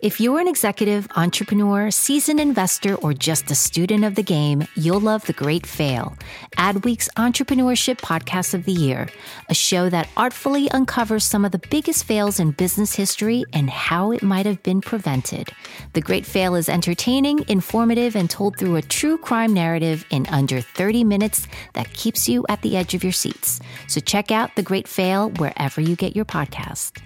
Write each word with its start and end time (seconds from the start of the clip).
If 0.00 0.20
you're 0.20 0.38
an 0.38 0.46
executive, 0.46 1.08
entrepreneur, 1.16 1.90
seasoned 1.90 2.38
investor, 2.38 2.94
or 2.94 3.12
just 3.12 3.50
a 3.50 3.56
student 3.56 4.04
of 4.04 4.14
the 4.14 4.22
game, 4.22 4.64
you'll 4.76 5.00
love 5.00 5.26
The 5.26 5.32
Great 5.32 5.66
Fail, 5.66 6.16
Adweek's 6.56 7.08
entrepreneurship 7.16 7.96
podcast 7.96 8.54
of 8.54 8.64
the 8.64 8.72
year, 8.72 9.08
a 9.48 9.54
show 9.54 9.90
that 9.90 10.08
artfully 10.16 10.70
uncovers 10.70 11.24
some 11.24 11.44
of 11.44 11.50
the 11.50 11.60
biggest 11.70 12.04
fails 12.04 12.38
in 12.38 12.52
business 12.52 12.94
history 12.94 13.44
and 13.52 13.68
how 13.68 14.12
it 14.12 14.22
might 14.22 14.46
have 14.46 14.62
been 14.62 14.80
prevented. 14.80 15.48
The 15.94 16.00
Great 16.00 16.24
Fail 16.24 16.54
is 16.54 16.68
entertaining, 16.68 17.44
informative, 17.48 18.14
and 18.14 18.30
told 18.30 18.56
through 18.56 18.76
a 18.76 18.82
true 18.82 19.18
crime 19.18 19.52
narrative 19.52 20.06
in 20.10 20.28
under 20.28 20.60
30 20.60 21.02
minutes 21.02 21.48
that 21.72 21.92
keeps 21.92 22.28
you 22.28 22.46
at 22.48 22.62
the 22.62 22.76
edge 22.76 22.94
of 22.94 23.02
your 23.02 23.12
seats. 23.12 23.58
So 23.88 24.00
check 24.00 24.30
out 24.30 24.54
The 24.54 24.62
Great 24.62 24.86
Fail 24.86 25.30
wherever 25.30 25.80
you 25.80 25.96
get 25.96 26.14
your 26.14 26.24
podcast. 26.24 27.02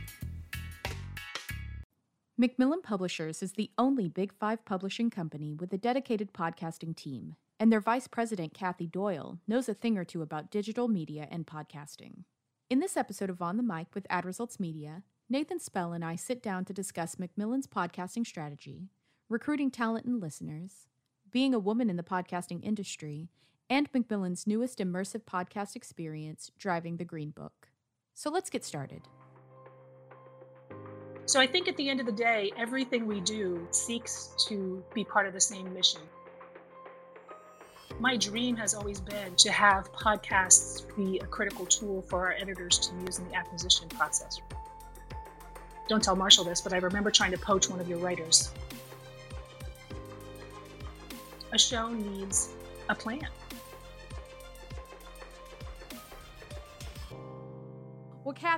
Macmillan 2.43 2.83
Publishers 2.83 3.41
is 3.41 3.53
the 3.53 3.71
only 3.79 4.09
Big 4.09 4.33
Five 4.33 4.65
publishing 4.65 5.11
company 5.11 5.55
with 5.55 5.73
a 5.73 5.79
dedicated 5.79 6.33
podcasting 6.33 6.97
team, 6.97 7.37
and 7.61 7.71
their 7.71 7.79
vice 7.79 8.09
president, 8.09 8.53
Kathy 8.53 8.89
Doyle, 8.89 9.39
knows 9.47 9.69
a 9.69 9.75
thing 9.75 9.97
or 9.97 10.05
two 10.05 10.23
about 10.23 10.51
digital 10.51 10.89
media 10.89 11.29
and 11.31 11.47
podcasting. 11.47 12.25
In 12.69 12.81
this 12.81 12.97
episode 12.97 13.31
of 13.31 13.41
On 13.41 13.59
the 13.59 13.63
Mic 13.63 13.95
with 13.95 14.09
Ad 14.11 14.25
Results 14.25 14.59
Media, 14.59 15.05
Nathan 15.31 15.61
Spell 15.61 15.93
and 15.93 16.05
I 16.05 16.17
sit 16.17 16.43
down 16.43 16.65
to 16.65 16.73
discuss 16.73 17.17
Macmillan's 17.17 17.69
podcasting 17.69 18.27
strategy, 18.27 18.89
recruiting 19.29 19.71
talent 19.71 20.05
and 20.05 20.21
listeners, 20.21 20.89
being 21.31 21.55
a 21.55 21.61
woman 21.61 21.89
in 21.89 21.95
the 21.95 22.03
podcasting 22.03 22.61
industry, 22.65 23.29
and 23.71 23.89
Macmillan's 23.95 24.49
newest 24.49 24.81
immersive 24.81 25.23
podcast 25.23 25.77
experience, 25.77 26.51
Driving 26.59 26.97
the 26.97 27.05
Green 27.05 27.31
Book. 27.31 27.69
So 28.15 28.31
let's 28.31 28.51
get 28.51 28.65
started. 28.65 29.03
So 31.27 31.41
I 31.41 31.47
think 31.47 31.69
at 31.69 31.77
the 31.77 31.89
end 31.89 32.01
of 32.01 32.07
the 32.07 32.13
day, 32.13 32.53
everything 32.57 33.07
we 33.07 33.21
do 33.21 33.67
seeks 33.71 34.35
to 34.49 34.83
be 34.93 35.05
part 35.05 35.27
of 35.27 35.33
the 35.33 35.41
same 35.41 35.73
mission. 35.73 36.01
My 38.01 38.17
dream 38.17 38.57
has 38.57 38.75
always 38.75 39.01
been 39.01 39.37
to 39.37 39.53
have 39.53 39.93
podcasts 39.93 40.85
be 40.97 41.19
a 41.19 41.27
critical 41.27 41.67
tool 41.67 42.03
for 42.03 42.27
our 42.27 42.33
editors 42.33 42.79
to 42.79 42.95
use 43.07 43.19
in 43.19 43.29
the 43.29 43.35
acquisition 43.35 43.89
process. 43.89 44.41
Don't 45.89 46.03
tell 46.03 46.17
Marshall 46.17 46.45
this, 46.45 46.61
but 46.61 46.73
I 46.73 46.79
remember 46.79 47.11
trying 47.11 47.33
to 47.33 47.39
poach 47.39 47.69
one 47.69 47.79
of 47.79 47.89
your 47.89 47.99
writers. 47.99 48.51
A 51.53 51.59
show 51.59 51.91
needs 51.91 52.55
a 52.89 52.95
plan. 52.95 53.29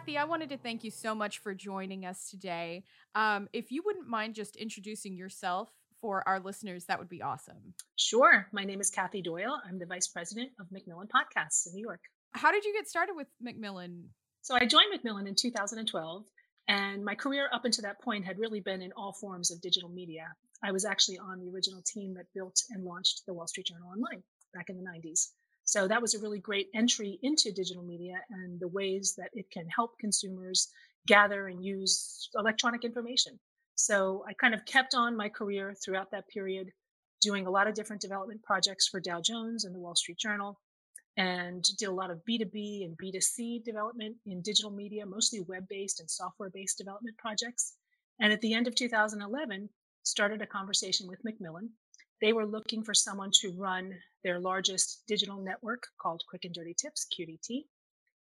Kathy, 0.05 0.19
I 0.19 0.25
wanted 0.25 0.51
to 0.51 0.59
thank 0.59 0.85
you 0.85 0.91
so 0.91 1.15
much 1.15 1.39
for 1.39 1.55
joining 1.55 2.05
us 2.05 2.29
today. 2.29 2.85
Um, 3.15 3.49
if 3.55 3.73
you 3.73 3.83
wouldn't 3.87 4.07
mind 4.07 4.35
just 4.35 4.55
introducing 4.55 5.17
yourself 5.17 5.71
for 6.03 6.29
our 6.29 6.41
listeners, 6.41 6.85
that 6.87 6.99
would 6.99 7.09
be 7.09 7.23
awesome. 7.23 7.73
Sure. 7.97 8.47
My 8.53 8.65
name 8.65 8.83
is 8.83 8.91
Kathy 8.91 9.23
Doyle. 9.23 9.59
I'm 9.67 9.79
the 9.79 9.87
vice 9.87 10.07
president 10.09 10.51
of 10.61 10.67
Macmillan 10.71 11.09
Podcasts 11.09 11.67
in 11.67 11.73
New 11.73 11.81
York. 11.81 12.03
How 12.33 12.53
did 12.53 12.67
you 12.67 12.75
get 12.75 12.87
started 12.87 13.15
with 13.17 13.29
Macmillan? 13.41 14.11
So 14.43 14.55
I 14.55 14.67
joined 14.67 14.91
Macmillan 14.93 15.27
in 15.27 15.37
2012, 15.37 16.25
and 16.69 17.03
my 17.03 17.15
career 17.15 17.49
up 17.51 17.65
until 17.65 17.85
that 17.85 18.03
point 18.03 18.27
had 18.27 18.39
really 18.39 18.61
been 18.61 18.83
in 18.83 18.93
all 18.93 19.15
forms 19.15 19.51
of 19.51 19.63
digital 19.63 19.89
media. 19.89 20.27
I 20.63 20.73
was 20.73 20.85
actually 20.85 21.17
on 21.17 21.41
the 21.41 21.51
original 21.51 21.81
team 21.83 22.13
that 22.19 22.27
built 22.35 22.61
and 22.69 22.85
launched 22.85 23.23
the 23.27 23.33
Wall 23.33 23.47
Street 23.47 23.69
Journal 23.69 23.89
Online 23.89 24.23
back 24.53 24.69
in 24.69 24.77
the 24.77 24.85
90s. 24.85 25.29
So 25.75 25.89
that 25.89 26.01
was 26.01 26.15
a 26.15 26.21
really 26.21 26.39
great 26.39 26.69
entry 26.73 27.19
into 27.21 27.51
digital 27.51 27.83
media 27.83 28.23
and 28.31 28.61
the 28.61 28.69
ways 28.69 29.17
that 29.19 29.31
it 29.33 29.51
can 29.51 29.67
help 29.69 29.99
consumers 29.99 30.69
gather 31.09 31.49
and 31.49 31.65
use 31.65 32.31
electronic 32.37 32.85
information. 32.85 33.41
So 33.75 34.25
I 34.29 34.35
kind 34.35 34.55
of 34.55 34.65
kept 34.67 34.95
on 34.95 35.17
my 35.17 35.29
career 35.29 35.75
throughout 35.75 36.13
that 36.13 36.29
period, 36.29 36.71
doing 37.21 37.49
a 37.49 37.51
lot 37.51 37.67
of 37.67 37.75
different 37.75 38.03
development 38.03 38.45
projects 38.45 38.87
for 38.87 39.01
Dow 39.01 39.21
Jones 39.21 39.65
and 39.65 39.75
the 39.75 39.81
Wall 39.81 39.97
Street 39.97 40.17
Journal, 40.17 40.61
and 41.17 41.65
did 41.77 41.89
a 41.89 41.93
lot 41.93 42.13
of 42.13 42.23
B2B 42.25 42.85
and 42.85 42.97
B2C 42.97 43.65
development 43.65 44.15
in 44.27 44.43
digital 44.43 44.71
media, 44.71 45.05
mostly 45.05 45.41
web 45.41 45.67
based 45.69 45.99
and 45.99 46.09
software 46.09 46.51
based 46.51 46.79
development 46.79 47.19
projects. 47.19 47.73
And 48.21 48.33
at 48.33 48.41
the 48.43 48.55
end 48.55 48.69
of 48.69 48.77
2011, 48.77 49.69
started 50.05 50.41
a 50.41 50.47
conversation 50.47 51.09
with 51.09 51.25
Macmillan 51.25 51.71
they 52.21 52.33
were 52.33 52.47
looking 52.47 52.83
for 52.83 52.95
someone 52.95 53.31
to 53.41 53.53
run 53.57 53.95
their 54.23 54.41
largest 54.41 55.03
digital 55.07 55.37
network 55.37 55.87
called 56.01 56.23
Quick 56.29 56.45
and 56.45 56.55
Dirty 56.55 56.75
Tips, 56.75 57.07
QDT. 57.13 57.65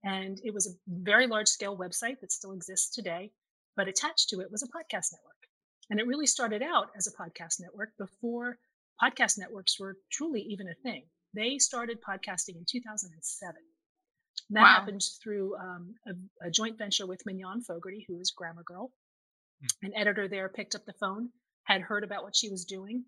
And 0.05 0.41
it 0.43 0.53
was 0.53 0.67
a 0.67 0.77
very 0.89 1.27
large 1.27 1.49
scale 1.49 1.77
website 1.77 2.21
that 2.21 2.33
still 2.33 2.53
exists 2.53 2.95
today, 2.95 3.31
but 3.77 3.89
attached 3.89 4.31
to 4.31 4.41
it 4.41 4.51
was 4.51 4.63
a 4.63 4.67
podcast 4.67 5.13
network. 5.13 5.33
And 5.91 6.01
it 6.01 6.07
really 6.07 6.27
started 6.27 6.63
out 6.63 6.91
as 6.97 7.07
a 7.07 7.13
podcast 7.13 7.61
network 7.61 7.91
before 7.99 8.59
podcast 9.03 9.39
networks 9.39 9.79
were 9.79 9.97
truly 10.11 10.41
even 10.41 10.69
a 10.69 10.75
thing. 10.83 11.05
They 11.35 11.59
started 11.59 11.99
podcasting 12.03 12.57
in 12.57 12.65
2007. 12.69 13.57
And 14.49 14.57
that 14.57 14.63
wow. 14.63 14.67
happened 14.67 15.03
through 15.23 15.57
um, 15.57 15.95
a, 16.07 16.47
a, 16.47 16.51
joint 16.51 16.79
venture 16.79 17.07
with 17.07 17.25
Mignon 17.25 17.63
Fogarty, 17.63 18.05
who 18.09 18.19
is 18.19 18.33
Grammar 18.37 18.65
Girl. 18.65 18.91
Mm. 19.63 19.89
An 19.89 19.97
editor 19.97 20.29
there 20.29 20.49
picked 20.49 20.75
up 20.75 20.85
the 20.85 20.93
phone, 20.95 21.31
had 21.65 21.81
heard 21.81 22.05
about 22.05 22.23
what 22.23 22.37
she 22.37 22.51
was 22.51 22.65
doing, 22.65 23.05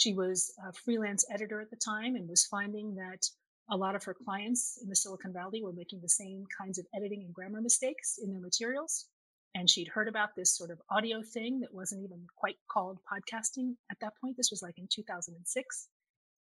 she 0.00 0.14
was 0.14 0.54
a 0.66 0.72
freelance 0.72 1.26
editor 1.30 1.60
at 1.60 1.68
the 1.68 1.76
time 1.76 2.16
and 2.16 2.26
was 2.26 2.46
finding 2.46 2.94
that 2.94 3.22
a 3.70 3.76
lot 3.76 3.94
of 3.94 4.02
her 4.02 4.14
clients 4.14 4.78
in 4.82 4.88
the 4.88 4.96
Silicon 4.96 5.30
Valley 5.30 5.62
were 5.62 5.74
making 5.74 6.00
the 6.00 6.08
same 6.08 6.46
kinds 6.58 6.78
of 6.78 6.86
editing 6.96 7.22
and 7.22 7.34
grammar 7.34 7.60
mistakes 7.60 8.18
in 8.22 8.30
their 8.30 8.40
materials. 8.40 9.08
And 9.54 9.68
she'd 9.68 9.88
heard 9.88 10.08
about 10.08 10.30
this 10.34 10.56
sort 10.56 10.70
of 10.70 10.80
audio 10.90 11.20
thing 11.22 11.60
that 11.60 11.74
wasn't 11.74 12.02
even 12.02 12.26
quite 12.34 12.56
called 12.70 12.98
podcasting 13.12 13.74
at 13.90 13.98
that 14.00 14.14
point. 14.18 14.38
This 14.38 14.50
was 14.50 14.62
like 14.62 14.78
in 14.78 14.88
2006. 14.90 15.88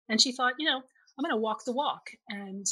And 0.09 0.21
she 0.21 0.33
thought, 0.33 0.55
you 0.59 0.67
know, 0.67 0.79
I'm 1.17 1.23
going 1.23 1.31
to 1.31 1.37
walk 1.41 1.65
the 1.65 1.73
walk. 1.73 2.11
And 2.29 2.67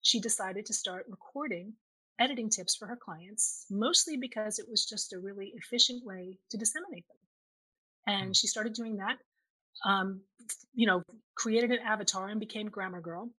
she 0.00 0.20
decided 0.20 0.64
to 0.66 0.72
start 0.72 1.04
recording 1.10 1.74
editing 2.18 2.48
tips 2.48 2.74
for 2.76 2.86
her 2.86 2.96
clients, 2.96 3.66
mostly 3.70 4.16
because 4.16 4.58
it 4.58 4.66
was 4.70 4.86
just 4.86 5.12
a 5.12 5.18
really 5.18 5.52
efficient 5.54 6.02
way 6.02 6.38
to 6.50 6.56
disseminate 6.56 7.04
them. 7.08 8.14
And 8.14 8.26
hmm. 8.28 8.32
she 8.32 8.46
started 8.46 8.72
doing 8.72 8.96
that 8.96 9.18
um, 9.84 10.20
you 10.74 10.86
know, 10.86 11.02
created 11.36 11.70
an 11.70 11.78
avatar 11.84 12.28
and 12.28 12.40
became 12.40 12.68
Grammar 12.68 13.00
Girl. 13.00 13.30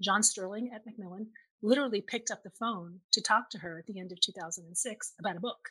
John 0.00 0.22
Sterling 0.22 0.70
at 0.74 0.86
Macmillan 0.86 1.28
literally 1.62 2.00
picked 2.00 2.30
up 2.30 2.42
the 2.42 2.52
phone 2.58 3.00
to 3.12 3.20
talk 3.20 3.50
to 3.50 3.58
her 3.58 3.78
at 3.78 3.86
the 3.86 3.98
end 3.98 4.12
of 4.12 4.20
2006 4.20 5.12
about 5.18 5.36
a 5.36 5.40
book. 5.40 5.70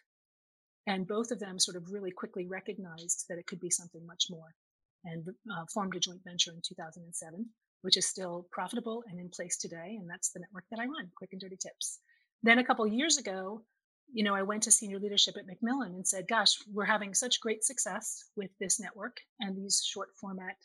And 0.85 1.07
both 1.07 1.31
of 1.31 1.39
them 1.39 1.59
sort 1.59 1.77
of 1.77 1.91
really 1.91 2.11
quickly 2.11 2.45
recognized 2.45 3.25
that 3.29 3.37
it 3.37 3.47
could 3.47 3.59
be 3.59 3.69
something 3.69 4.05
much 4.05 4.25
more 4.29 4.55
and 5.03 5.27
uh, 5.27 5.65
formed 5.73 5.95
a 5.95 5.99
joint 5.99 6.21
venture 6.25 6.51
in 6.51 6.61
2007, 6.65 7.45
which 7.81 7.97
is 7.97 8.07
still 8.07 8.47
profitable 8.51 9.03
and 9.09 9.19
in 9.19 9.29
place 9.29 9.57
today. 9.57 9.97
And 9.99 10.09
that's 10.09 10.31
the 10.31 10.39
network 10.39 10.65
that 10.71 10.79
I 10.79 10.85
run, 10.85 11.11
Quick 11.15 11.31
and 11.33 11.41
Dirty 11.41 11.57
Tips. 11.57 11.99
Then 12.43 12.59
a 12.59 12.63
couple 12.63 12.87
years 12.87 13.17
ago, 13.17 13.63
you 14.11 14.23
know, 14.23 14.35
I 14.35 14.43
went 14.43 14.63
to 14.63 14.71
senior 14.71 14.99
leadership 14.99 15.35
at 15.37 15.47
Macmillan 15.47 15.93
and 15.93 16.07
said, 16.07 16.27
gosh, 16.27 16.57
we're 16.71 16.85
having 16.85 17.13
such 17.13 17.41
great 17.41 17.63
success 17.63 18.23
with 18.35 18.51
this 18.59 18.79
network 18.79 19.17
and 19.39 19.55
these 19.55 19.83
short 19.85 20.09
format 20.19 20.55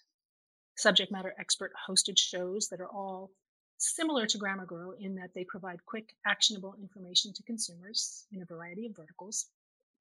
subject 0.77 1.13
matter 1.13 1.35
expert 1.39 1.73
hosted 1.89 2.19
shows 2.19 2.69
that 2.69 2.81
are 2.81 2.89
all 2.89 3.31
similar 3.79 4.27
to 4.27 4.39
Grammar 4.39 4.67
Girl 4.67 4.95
in 4.99 5.17
that 5.17 5.35
they 5.35 5.45
provide 5.45 5.85
quick, 5.85 6.15
actionable 6.27 6.75
information 6.81 7.33
to 7.35 7.43
consumers 7.43 8.27
in 8.33 8.43
a 8.43 8.47
variety 8.47 8.87
of 8.87 8.97
verticals. 8.97 9.47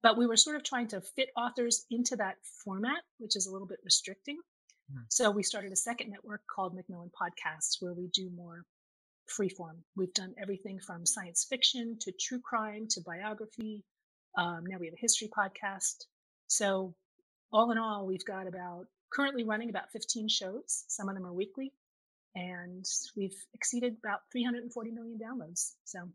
But 0.02 0.16
we 0.16 0.26
were 0.26 0.36
sort 0.36 0.56
of 0.56 0.64
trying 0.64 0.88
to 0.88 1.00
fit 1.00 1.30
authors 1.36 1.84
into 1.90 2.16
that 2.16 2.36
format, 2.64 3.02
which 3.18 3.36
is 3.36 3.46
a 3.46 3.52
little 3.52 3.66
bit 3.66 3.80
restricting. 3.84 4.38
Mm. 4.92 5.04
So 5.08 5.30
we 5.30 5.42
started 5.42 5.72
a 5.72 5.76
second 5.76 6.10
network 6.10 6.42
called 6.46 6.74
Macmillan 6.74 7.10
Podcasts, 7.10 7.80
where 7.80 7.92
we 7.92 8.08
do 8.08 8.30
more 8.30 8.64
freeform. 9.38 9.78
We've 9.96 10.12
done 10.14 10.34
everything 10.40 10.78
from 10.80 11.06
science 11.06 11.46
fiction 11.48 11.96
to 12.00 12.12
true 12.12 12.40
crime 12.40 12.86
to 12.90 13.00
biography. 13.00 13.84
Um, 14.36 14.64
now 14.66 14.78
we 14.78 14.86
have 14.86 14.94
a 14.94 15.00
history 15.00 15.28
podcast. 15.36 16.04
So, 16.46 16.94
all 17.52 17.70
in 17.70 17.78
all, 17.78 18.06
we've 18.06 18.24
got 18.24 18.46
about 18.46 18.86
currently 19.12 19.44
running 19.44 19.70
about 19.70 19.90
15 19.92 20.28
shows. 20.28 20.84
Some 20.88 21.08
of 21.08 21.14
them 21.14 21.26
are 21.26 21.32
weekly, 21.32 21.72
and 22.34 22.84
we've 23.16 23.36
exceeded 23.54 23.96
about 24.04 24.20
340 24.32 24.90
million 24.90 25.18
downloads. 25.18 25.72
So, 25.84 26.08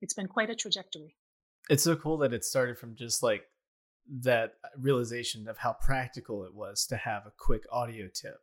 it's 0.00 0.14
been 0.14 0.28
quite 0.28 0.50
a 0.50 0.54
trajectory. 0.54 1.16
It's 1.68 1.82
so 1.82 1.96
cool 1.96 2.18
that 2.18 2.32
it 2.32 2.44
started 2.44 2.78
from 2.78 2.94
just 2.96 3.22
like 3.22 3.42
that 4.22 4.52
realization 4.78 5.48
of 5.48 5.58
how 5.58 5.72
practical 5.72 6.44
it 6.44 6.54
was 6.54 6.86
to 6.86 6.96
have 6.96 7.26
a 7.26 7.32
quick 7.36 7.64
audio 7.72 8.08
tip 8.12 8.38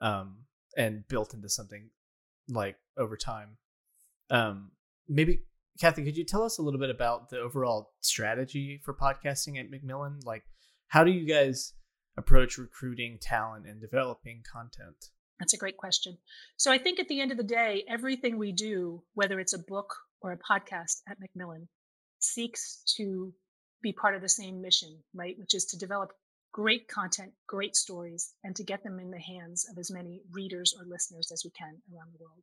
um, 0.00 0.38
and 0.76 1.06
built 1.08 1.32
into 1.32 1.48
something 1.48 1.90
like 2.48 2.76
over 2.96 3.16
time. 3.16 3.56
Um, 4.30 4.70
maybe 5.08 5.40
Kathy, 5.80 6.04
could 6.04 6.16
you 6.16 6.24
tell 6.24 6.42
us 6.42 6.58
a 6.58 6.62
little 6.62 6.80
bit 6.80 6.90
about 6.90 7.28
the 7.28 7.38
overall 7.38 7.92
strategy 8.00 8.80
for 8.84 8.94
podcasting 8.94 9.60
at 9.60 9.70
Macmillan? 9.70 10.20
Like, 10.24 10.44
how 10.88 11.04
do 11.04 11.10
you 11.10 11.26
guys 11.26 11.74
approach 12.16 12.56
recruiting 12.56 13.18
talent 13.20 13.66
and 13.66 13.80
developing 13.80 14.42
content? 14.50 14.96
That's 15.38 15.52
a 15.52 15.58
great 15.58 15.76
question. 15.76 16.16
So 16.56 16.72
I 16.72 16.78
think 16.78 16.98
at 16.98 17.08
the 17.08 17.20
end 17.20 17.30
of 17.30 17.36
the 17.36 17.44
day, 17.44 17.84
everything 17.88 18.38
we 18.38 18.52
do, 18.52 19.02
whether 19.12 19.38
it's 19.38 19.52
a 19.52 19.58
book 19.58 19.94
or 20.22 20.32
a 20.32 20.38
podcast 20.38 21.02
at 21.08 21.20
Macmillan, 21.20 21.68
seeks 22.20 22.82
to 22.96 23.34
be 23.82 23.92
part 23.92 24.14
of 24.14 24.22
the 24.22 24.28
same 24.30 24.62
mission, 24.62 24.98
right? 25.14 25.36
Which 25.38 25.54
is 25.54 25.66
to 25.66 25.78
develop 25.78 26.12
great 26.52 26.88
content, 26.88 27.32
great 27.46 27.76
stories, 27.76 28.34
and 28.44 28.56
to 28.56 28.64
get 28.64 28.82
them 28.82 28.98
in 28.98 29.10
the 29.10 29.20
hands 29.20 29.68
of 29.70 29.78
as 29.78 29.90
many 29.90 30.22
readers 30.30 30.74
or 30.78 30.86
listeners 30.86 31.30
as 31.32 31.44
we 31.44 31.50
can 31.50 31.80
around 31.92 32.12
the 32.12 32.22
world. 32.22 32.42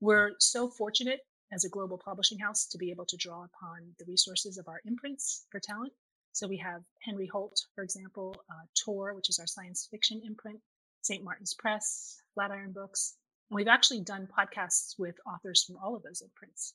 We're 0.00 0.32
so 0.38 0.68
fortunate 0.68 1.20
as 1.52 1.64
a 1.64 1.68
global 1.68 1.98
publishing 1.98 2.38
house 2.38 2.66
to 2.66 2.78
be 2.78 2.90
able 2.90 3.06
to 3.06 3.16
draw 3.16 3.44
upon 3.44 3.94
the 3.98 4.04
resources 4.06 4.58
of 4.58 4.68
our 4.68 4.80
imprints 4.84 5.46
for 5.50 5.60
talent. 5.60 5.92
So 6.32 6.48
we 6.48 6.58
have 6.58 6.82
Henry 7.02 7.26
Holt, 7.26 7.58
for 7.74 7.82
example, 7.82 8.36
uh, 8.50 8.66
Tor, 8.84 9.14
which 9.14 9.30
is 9.30 9.38
our 9.38 9.46
science 9.46 9.88
fiction 9.90 10.20
imprint, 10.24 10.60
St. 11.02 11.24
Martin's 11.24 11.54
Press, 11.54 12.20
Flatiron 12.34 12.72
Books. 12.72 13.14
And 13.48 13.56
we've 13.56 13.68
actually 13.68 14.00
done 14.00 14.28
podcasts 14.28 14.98
with 14.98 15.14
authors 15.26 15.64
from 15.64 15.76
all 15.76 15.94
of 15.94 16.02
those 16.02 16.20
imprints. 16.20 16.74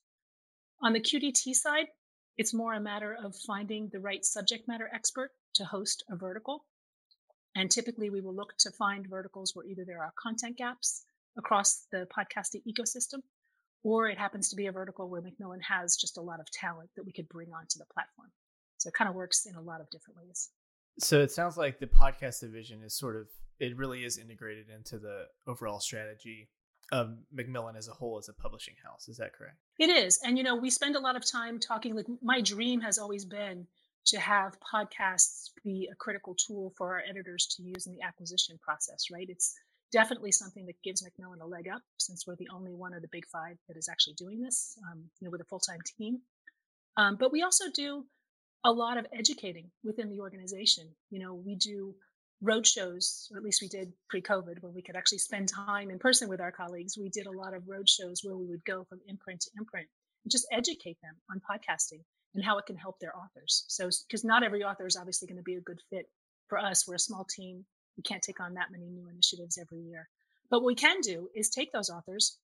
On 0.82 0.94
the 0.94 1.02
QDT 1.02 1.54
side, 1.54 1.88
it's 2.38 2.54
more 2.54 2.74
a 2.74 2.80
matter 2.80 3.14
of 3.14 3.36
finding 3.36 3.90
the 3.90 4.00
right 4.00 4.24
subject 4.24 4.68
matter 4.68 4.90
expert 4.92 5.32
to 5.56 5.66
host 5.66 6.04
a 6.10 6.16
vertical. 6.16 6.66
And 7.56 7.70
typically, 7.70 8.10
we 8.10 8.22
will 8.22 8.36
look 8.36 8.54
to 8.60 8.72
find 8.72 9.08
verticals 9.10 9.54
where 9.54 9.66
either 9.66 9.84
there 9.86 10.02
are 10.02 10.14
content 10.22 10.58
gaps 10.58 11.04
across 11.38 11.86
the 11.92 12.08
podcasting 12.16 12.62
ecosystem, 12.68 13.20
or 13.84 14.08
it 14.08 14.18
happens 14.18 14.50
to 14.50 14.56
be 14.56 14.68
a 14.68 14.72
vertical 14.72 15.10
where 15.10 15.22
Macmillan 15.22 15.62
has 15.62 15.96
just 15.96 16.18
a 16.18 16.22
lot 16.22 16.40
of 16.40 16.50
talent 16.52 16.90
that 16.96 17.06
we 17.06 17.12
could 17.12 17.28
bring 17.28 17.52
onto 17.52 17.78
the 17.78 17.86
platform. 17.94 18.30
So 18.78 18.88
it 18.90 18.94
kind 18.94 19.10
of 19.10 19.16
works 19.16 19.46
in 19.46 19.56
a 19.56 19.62
lot 19.62 19.82
of 19.82 19.90
different 19.90 20.18
ways. 20.18 20.50
So 21.00 21.20
it 21.22 21.32
sounds 21.32 21.58
like 21.58 21.80
the 21.80 21.88
podcast 21.88 22.42
division 22.42 22.84
is 22.84 22.98
sort 22.98 23.16
of, 23.16 23.28
it 23.60 23.78
really 23.78 24.04
is 24.04 24.18
integrated 24.18 24.68
into 24.70 25.00
the 25.00 25.26
overall 25.48 25.80
strategy 25.80 26.50
of 26.92 27.16
Macmillan 27.32 27.76
as 27.76 27.88
a 27.88 27.94
whole 27.94 28.18
as 28.18 28.28
a 28.28 28.34
publishing 28.34 28.76
house. 28.84 29.08
Is 29.08 29.18
that 29.18 29.34
correct? 29.34 29.58
It 29.80 29.90
is. 29.90 30.20
And, 30.24 30.38
you 30.38 30.44
know, 30.44 30.56
we 30.56 30.70
spend 30.70 30.96
a 30.96 31.00
lot 31.00 31.16
of 31.16 31.26
time 31.26 31.60
talking, 31.60 31.96
like, 31.96 32.08
my 32.22 32.42
dream 32.42 32.82
has 32.82 32.98
always 32.98 33.24
been 33.24 33.68
to 34.08 34.20
have 34.20 34.58
podcasts 34.60 35.41
be 35.64 35.90
a 35.92 35.96
critical 35.96 36.36
tool 36.36 36.74
for 36.78 36.94
our 36.94 37.04
editors 37.10 37.48
to 37.56 37.64
use 37.64 37.88
in 37.88 37.94
the 37.94 38.02
acquisition 38.02 38.58
process, 38.62 39.06
right? 39.12 39.28
It's 39.30 39.54
definitely 39.92 40.32
something 40.32 40.66
that 40.66 40.82
gives 40.84 41.04
Macmillan 41.04 41.42
a 41.42 41.46
leg 41.46 41.68
up 41.68 41.82
since 41.98 42.26
we're 42.26 42.38
the 42.38 42.50
only 42.54 42.74
one 42.74 42.94
of 42.94 43.02
the 43.02 43.10
big 43.12 43.26
five 43.28 43.58
that 43.68 43.78
is 43.78 43.90
actually 43.90 44.14
doing 44.14 44.42
this, 44.42 44.78
um, 44.92 45.04
you 45.20 45.26
know, 45.26 45.32
with 45.32 45.42
a 45.42 45.46
full 45.46 45.60
time 45.60 45.80
team. 45.98 46.20
Um, 46.98 47.18
but 47.20 47.32
we 47.32 47.42
also 47.42 47.66
do 47.74 48.06
a 48.64 48.72
lot 48.72 48.98
of 48.98 49.06
educating 49.18 49.72
within 49.84 50.10
the 50.10 50.20
organization. 50.20 50.90
You 51.10 51.20
know, 51.20 51.34
we 51.34 51.56
do 51.56 51.96
road 52.42 52.66
shows, 52.66 53.28
or 53.32 53.38
at 53.38 53.44
least 53.44 53.62
we 53.62 53.68
did 53.68 53.94
pre-COVID, 54.10 54.62
when 54.62 54.74
we 54.74 54.82
could 54.82 54.96
actually 54.96 55.20
spend 55.20 55.48
time 55.48 55.90
in 55.90 56.00
person 56.00 56.28
with 56.28 56.42
our 56.42 56.52
colleagues. 56.52 56.98
We 56.98 57.10
did 57.10 57.28
a 57.28 57.32
lot 57.32 57.54
of 57.54 57.68
road 57.68 57.88
shows 57.88 58.22
where 58.24 58.36
we 58.36 58.48
would 58.48 58.66
go 58.66 58.84
from 58.86 59.00
imprint 59.08 59.42
to 59.42 59.52
imprint 59.58 59.88
and 60.24 60.32
just 60.32 60.48
educate 60.52 60.98
them 61.02 61.16
on 61.30 61.40
podcasting 61.40 62.02
and 62.34 62.44
how 62.44 62.58
it 62.58 62.66
can 62.66 62.78
help 62.78 63.00
their 63.00 63.16
authors. 63.16 63.66
So, 63.68 63.90
because 64.08 64.24
not 64.24 64.44
every 64.44 64.64
author 64.64 64.88
is 64.88 64.98
obviously 64.98 65.28
going 65.28 65.38
to 65.38 65.44
be 65.44 65.56
a 65.56 65.62
good 65.62 65.82
fit 65.90 66.08
for 66.48 66.58
us. 66.58 66.88
We're 66.88 66.96
a 66.96 67.00
small 67.00 67.26
team. 67.26 67.66
We 67.98 68.04
can't 68.04 68.24
take 68.24 68.40
on 68.40 68.54
that 68.54 68.72
many 68.72 68.86
new 68.90 69.08
initiatives 69.10 69.58
every 69.58 69.80
year. 69.80 70.08
But 70.50 70.60
what 70.60 70.68
we 70.68 70.76
can 70.76 71.02
do 71.02 71.30
is 71.36 71.50
take 71.50 71.72
those 71.72 71.90
authors 71.90 72.38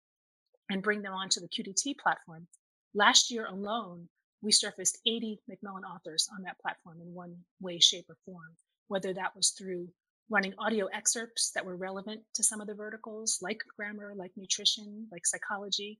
and 0.69 0.83
bring 0.83 1.01
them 1.01 1.13
onto 1.13 1.39
the 1.39 1.47
QDT 1.47 1.97
platform. 1.97 2.47
Last 2.93 3.31
year 3.31 3.45
alone, 3.45 4.09
we 4.41 4.51
surfaced 4.51 4.99
80 5.05 5.39
Macmillan 5.47 5.83
authors 5.83 6.29
on 6.35 6.43
that 6.43 6.59
platform 6.59 7.01
in 7.01 7.13
one 7.13 7.35
way, 7.59 7.79
shape, 7.79 8.05
or 8.09 8.17
form, 8.25 8.55
whether 8.87 9.13
that 9.13 9.35
was 9.35 9.51
through 9.51 9.89
running 10.29 10.53
audio 10.57 10.87
excerpts 10.87 11.51
that 11.51 11.65
were 11.65 11.75
relevant 11.75 12.21
to 12.35 12.43
some 12.43 12.61
of 12.61 12.67
the 12.67 12.73
verticals, 12.73 13.39
like 13.41 13.61
grammar, 13.77 14.13
like 14.15 14.31
nutrition, 14.35 15.07
like 15.11 15.25
psychology, 15.25 15.99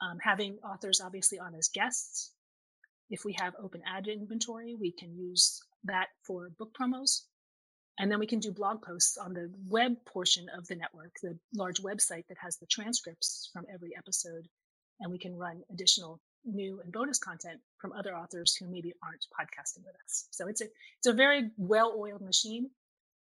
um, 0.00 0.18
having 0.22 0.58
authors 0.58 1.00
obviously 1.00 1.38
on 1.38 1.54
as 1.54 1.68
guests, 1.68 2.32
if 3.10 3.24
we 3.24 3.34
have 3.40 3.54
open 3.62 3.82
ad 3.86 4.08
inventory, 4.08 4.74
we 4.78 4.92
can 4.92 5.16
use 5.16 5.60
that 5.84 6.08
for 6.26 6.50
book 6.58 6.70
promos. 6.78 7.22
And 7.98 8.10
then 8.10 8.18
we 8.18 8.26
can 8.26 8.40
do 8.40 8.52
blog 8.52 8.82
posts 8.82 9.16
on 9.16 9.32
the 9.32 9.50
web 9.68 9.94
portion 10.04 10.46
of 10.56 10.66
the 10.66 10.76
network, 10.76 11.12
the 11.22 11.38
large 11.54 11.80
website 11.80 12.26
that 12.28 12.36
has 12.38 12.56
the 12.58 12.66
transcripts 12.66 13.48
from 13.52 13.64
every 13.72 13.92
episode. 13.96 14.46
And 15.00 15.10
we 15.10 15.18
can 15.18 15.34
run 15.36 15.62
additional 15.70 16.20
new 16.44 16.80
and 16.82 16.92
bonus 16.92 17.18
content 17.18 17.60
from 17.78 17.92
other 17.92 18.14
authors 18.14 18.54
who 18.54 18.66
maybe 18.68 18.92
aren't 19.02 19.26
podcasting 19.38 19.84
with 19.84 19.94
us. 20.04 20.28
So 20.30 20.48
it's 20.48 20.60
a 20.60 20.66
it's 20.98 21.06
a 21.06 21.12
very 21.12 21.50
well-oiled 21.56 22.22
machine 22.22 22.70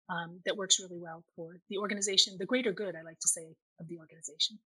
um, 0.09 0.41
that 0.45 0.57
works 0.57 0.79
really 0.79 0.99
well 0.99 1.23
for 1.35 1.57
the 1.69 1.77
organization, 1.77 2.35
the 2.37 2.45
greater 2.45 2.71
good, 2.71 2.95
I 2.95 3.01
like 3.03 3.19
to 3.19 3.27
say, 3.27 3.55
of 3.79 3.87
the 3.87 3.97
organization. 3.97 4.59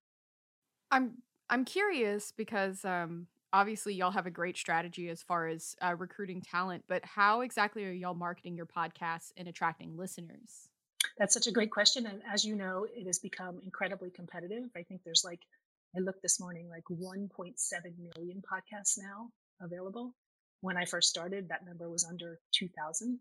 I'm 0.92 1.18
I'm 1.50 1.66
curious 1.66 2.34
because 2.36 2.84
um, 2.84 3.28
obviously 3.54 3.94
y'all 3.94 4.12
have 4.12 4.26
a 4.26 4.32
great 4.32 4.58
strategy 4.58 5.10
as 5.10 5.22
far 5.24 5.48
as 5.48 5.76
uh, 5.82 5.96
recruiting 5.98 6.42
talent, 6.42 6.84
but 6.88 7.04
how 7.06 7.42
exactly 7.42 7.86
are 7.86 7.92
y'all 7.92 8.14
marketing 8.14 8.56
your 8.56 8.66
podcasts 8.66 9.32
and 9.38 9.48
attracting 9.48 9.98
listeners? 9.98 10.70
That's 11.18 11.34
such 11.34 11.48
a 11.48 11.52
great 11.52 11.72
question. 11.72 12.06
And 12.06 12.22
as 12.32 12.44
you 12.44 12.56
know, 12.56 12.86
it 12.94 13.08
has 13.08 13.20
become 13.20 13.60
incredibly 13.64 14.10
competitive. 14.10 14.64
I 14.76 14.84
think 14.84 15.02
there's 15.04 15.24
like, 15.24 15.40
I 15.96 16.00
looked 16.00 16.22
this 16.22 16.40
morning, 16.40 16.70
like 16.70 16.84
1.7 16.92 17.30
million 18.16 18.42
podcasts 18.42 18.98
now 18.98 19.30
available. 19.62 20.14
When 20.62 20.78
I 20.78 20.86
first 20.86 21.10
started, 21.10 21.50
that 21.50 21.66
number 21.66 21.90
was 21.90 22.04
under 22.04 22.40
2,000. 22.54 23.20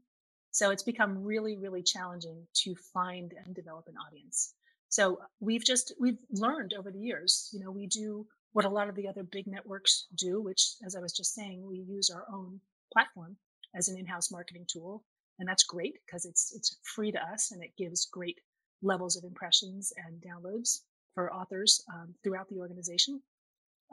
So 0.50 0.70
it's 0.70 0.82
become 0.82 1.22
really, 1.22 1.56
really 1.56 1.82
challenging 1.82 2.46
to 2.64 2.74
find 2.92 3.34
and 3.44 3.54
develop 3.54 3.86
an 3.88 3.94
audience. 4.06 4.54
So 4.88 5.20
we've 5.40 5.64
just, 5.64 5.92
we've 6.00 6.18
learned 6.30 6.72
over 6.72 6.90
the 6.90 6.98
years, 6.98 7.50
you 7.52 7.60
know, 7.60 7.70
we 7.70 7.86
do 7.86 8.26
what 8.52 8.64
a 8.64 8.70
lot 8.70 8.88
of 8.88 8.94
the 8.94 9.08
other 9.08 9.22
big 9.22 9.46
networks 9.46 10.06
do, 10.14 10.40
which, 10.40 10.76
as 10.84 10.96
I 10.96 11.00
was 11.00 11.12
just 11.12 11.34
saying, 11.34 11.66
we 11.66 11.78
use 11.78 12.10
our 12.10 12.24
own 12.32 12.60
platform 12.92 13.36
as 13.74 13.88
an 13.88 13.98
in-house 13.98 14.30
marketing 14.30 14.66
tool, 14.66 15.04
and 15.38 15.48
that's 15.48 15.64
great 15.64 15.94
because 16.06 16.24
it's 16.24 16.54
it's 16.56 16.78
free 16.82 17.12
to 17.12 17.22
us 17.22 17.52
and 17.52 17.62
it 17.62 17.76
gives 17.76 18.06
great 18.06 18.40
levels 18.82 19.16
of 19.16 19.24
impressions 19.24 19.92
and 20.06 20.22
downloads 20.22 20.80
for 21.14 21.32
authors 21.32 21.82
um, 21.92 22.14
throughout 22.22 22.48
the 22.48 22.58
organization. 22.58 23.20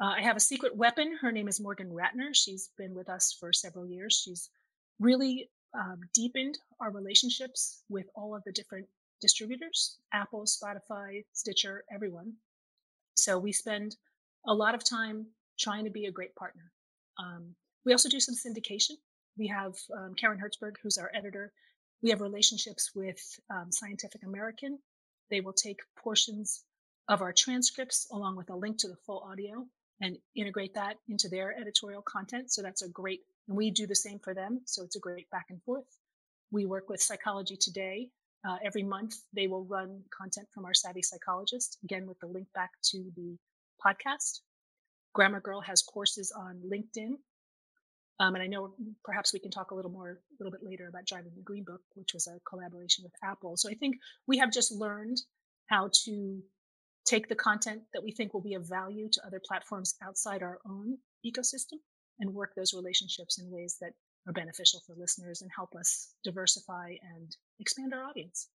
Uh, 0.01 0.13
I 0.17 0.21
have 0.21 0.35
a 0.35 0.41
secret 0.41 0.75
weapon. 0.75 1.17
Her 1.21 1.31
name 1.31 1.47
is 1.47 1.61
Morgan 1.61 1.89
Ratner. 1.89 2.33
She's 2.33 2.69
been 2.77 2.95
with 2.95 3.09
us 3.09 3.35
for 3.39 3.53
several 3.53 3.85
years. 3.85 4.21
She's 4.23 4.49
really 4.99 5.49
um, 5.73 6.01
deepened 6.13 6.57
our 6.79 6.91
relationships 6.91 7.83
with 7.89 8.07
all 8.15 8.35
of 8.35 8.43
the 8.45 8.51
different 8.51 8.87
distributors 9.21 9.97
Apple, 10.11 10.45
Spotify, 10.45 11.23
Stitcher, 11.33 11.83
everyone. 11.93 12.33
So 13.15 13.37
we 13.37 13.51
spend 13.51 13.95
a 14.45 14.53
lot 14.53 14.75
of 14.75 14.83
time 14.83 15.27
trying 15.59 15.85
to 15.85 15.91
be 15.91 16.05
a 16.05 16.11
great 16.11 16.35
partner. 16.35 16.71
Um, 17.17 17.55
we 17.85 17.91
also 17.91 18.09
do 18.09 18.19
some 18.19 18.35
syndication. 18.35 18.95
We 19.37 19.47
have 19.47 19.73
um, 19.95 20.13
Karen 20.15 20.39
Hertzberg, 20.39 20.75
who's 20.81 20.97
our 20.97 21.11
editor. 21.13 21.51
We 22.01 22.09
have 22.09 22.21
relationships 22.21 22.91
with 22.95 23.21
um, 23.49 23.71
Scientific 23.71 24.23
American. 24.23 24.79
They 25.29 25.41
will 25.41 25.53
take 25.53 25.79
portions 25.97 26.63
of 27.07 27.21
our 27.21 27.33
transcripts 27.33 28.07
along 28.11 28.35
with 28.35 28.49
a 28.49 28.55
link 28.55 28.77
to 28.79 28.87
the 28.87 28.97
full 29.05 29.19
audio 29.19 29.65
and 30.01 30.17
integrate 30.35 30.73
that 30.73 30.97
into 31.07 31.29
their 31.29 31.57
editorial 31.59 32.01
content. 32.01 32.51
So 32.51 32.61
that's 32.61 32.81
a 32.81 32.89
great, 32.89 33.21
and 33.47 33.57
we 33.57 33.71
do 33.71 33.87
the 33.87 33.95
same 33.95 34.19
for 34.19 34.33
them. 34.33 34.61
So 34.65 34.83
it's 34.83 34.95
a 34.95 34.99
great 34.99 35.29
back 35.29 35.45
and 35.49 35.61
forth. 35.63 35.85
We 36.51 36.65
work 36.65 36.89
with 36.89 37.01
Psychology 37.01 37.57
Today. 37.57 38.09
Uh, 38.47 38.57
every 38.65 38.83
month, 38.83 39.15
they 39.33 39.47
will 39.47 39.63
run 39.63 40.01
content 40.15 40.47
from 40.53 40.65
our 40.65 40.73
Savvy 40.73 41.01
Psychologist, 41.01 41.77
again, 41.83 42.05
with 42.05 42.19
the 42.19 42.27
link 42.27 42.47
back 42.53 42.71
to 42.91 43.11
the 43.15 43.37
podcast. 43.85 44.39
Grammar 45.13 45.41
Girl 45.41 45.61
has 45.61 45.81
courses 45.81 46.33
on 46.35 46.61
LinkedIn. 46.65 47.13
Um, 48.19 48.35
and 48.35 48.43
I 48.43 48.47
know 48.47 48.73
perhaps 49.03 49.33
we 49.33 49.39
can 49.39 49.51
talk 49.51 49.71
a 49.71 49.75
little 49.75 49.91
more, 49.91 50.09
a 50.09 50.43
little 50.43 50.51
bit 50.51 50.63
later 50.63 50.87
about 50.87 51.05
Driving 51.05 51.31
the 51.35 51.41
Green 51.41 51.63
Book, 51.63 51.81
which 51.95 52.13
was 52.13 52.27
a 52.27 52.39
collaboration 52.47 53.03
with 53.03 53.13
Apple. 53.23 53.57
So 53.57 53.69
I 53.69 53.73
think 53.73 53.97
we 54.27 54.37
have 54.37 54.51
just 54.51 54.71
learned 54.71 55.17
how 55.67 55.89
to 56.05 56.41
take 57.05 57.27
the 57.27 57.35
content 57.35 57.81
that 57.93 58.03
we 58.03 58.11
think 58.11 58.33
will 58.33 58.41
be 58.41 58.53
of 58.53 58.67
value 58.67 59.09
to 59.11 59.25
other 59.25 59.41
platforms 59.45 59.95
outside 60.01 60.41
our 60.41 60.59
own 60.65 60.97
ecosystem 61.25 61.79
and 62.19 62.33
work 62.33 62.51
those 62.55 62.73
relationships 62.73 63.39
in 63.39 63.51
ways 63.51 63.77
that 63.81 63.93
are 64.27 64.33
beneficial 64.33 64.79
for 64.85 64.95
listeners 64.95 65.41
and 65.41 65.51
help 65.55 65.75
us 65.75 66.13
diversify 66.23 66.93
and 67.15 67.35
expand 67.59 67.93
our 67.93 68.05
audience. 68.05 68.47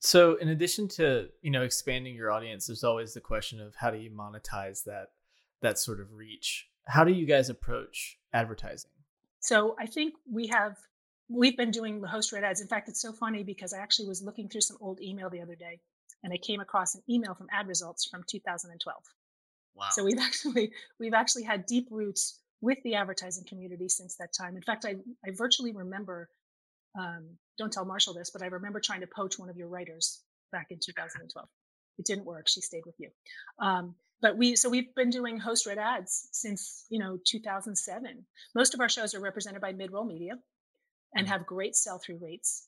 So, 0.00 0.36
in 0.36 0.48
addition 0.48 0.88
to 0.88 1.28
you 1.42 1.50
know 1.50 1.62
expanding 1.62 2.14
your 2.14 2.32
audience, 2.32 2.66
there's 2.66 2.84
always 2.84 3.12
the 3.12 3.20
question 3.20 3.60
of 3.60 3.74
how 3.76 3.90
do 3.90 3.98
you 3.98 4.10
monetize 4.10 4.82
that 4.84 5.08
that 5.60 5.78
sort 5.78 6.00
of 6.00 6.14
reach. 6.14 6.66
How 6.86 7.04
do 7.04 7.12
you 7.12 7.26
guys 7.26 7.50
approach 7.50 8.18
advertising? 8.32 8.90
So, 9.40 9.76
I 9.78 9.86
think 9.86 10.14
we 10.30 10.46
have 10.48 10.76
we've 11.28 11.56
been 11.56 11.70
doing 11.70 12.00
the 12.00 12.08
host 12.08 12.32
read 12.32 12.44
ads. 12.44 12.62
In 12.62 12.66
fact, 12.66 12.88
it's 12.88 13.00
so 13.00 13.12
funny 13.12 13.44
because 13.44 13.74
I 13.74 13.78
actually 13.78 14.08
was 14.08 14.22
looking 14.22 14.48
through 14.48 14.62
some 14.62 14.78
old 14.80 15.00
email 15.02 15.28
the 15.28 15.42
other 15.42 15.54
day, 15.54 15.80
and 16.24 16.32
I 16.32 16.38
came 16.38 16.60
across 16.60 16.94
an 16.94 17.02
email 17.08 17.34
from 17.34 17.48
Ad 17.52 17.68
Results 17.68 18.06
from 18.06 18.24
2012. 18.26 19.02
Wow! 19.74 19.86
So 19.90 20.02
we've 20.02 20.18
actually 20.20 20.72
we've 20.98 21.14
actually 21.14 21.44
had 21.44 21.66
deep 21.66 21.88
roots 21.90 22.40
with 22.62 22.78
the 22.84 22.94
advertising 22.94 23.44
community 23.44 23.90
since 23.90 24.16
that 24.16 24.32
time. 24.32 24.56
In 24.56 24.62
fact, 24.62 24.86
I 24.86 24.96
I 25.26 25.32
virtually 25.32 25.72
remember 25.72 26.30
um, 26.98 27.36
don't 27.58 27.72
tell 27.72 27.84
Marshall 27.84 28.14
this, 28.14 28.30
but 28.30 28.42
I 28.42 28.46
remember 28.46 28.80
trying 28.80 29.00
to 29.00 29.06
poach 29.06 29.38
one 29.38 29.48
of 29.48 29.56
your 29.56 29.68
writers 29.68 30.22
back 30.52 30.66
in 30.70 30.78
2012. 30.84 31.48
It 31.98 32.06
didn't 32.06 32.24
work. 32.24 32.48
She 32.48 32.60
stayed 32.60 32.86
with 32.86 32.96
you. 32.98 33.10
Um, 33.58 33.94
but 34.22 34.36
we, 34.36 34.56
so 34.56 34.68
we've 34.68 34.94
been 34.94 35.10
doing 35.10 35.38
host 35.38 35.66
read 35.66 35.78
ads 35.78 36.28
since, 36.32 36.84
you 36.90 36.98
know, 36.98 37.18
2007. 37.26 38.24
Most 38.54 38.74
of 38.74 38.80
our 38.80 38.88
shows 38.88 39.14
are 39.14 39.20
represented 39.20 39.60
by 39.60 39.72
mid-roll 39.72 40.04
media 40.04 40.32
and 41.14 41.26
mm-hmm. 41.26 41.32
have 41.32 41.46
great 41.46 41.74
sell 41.76 41.98
through 41.98 42.18
rates. 42.22 42.66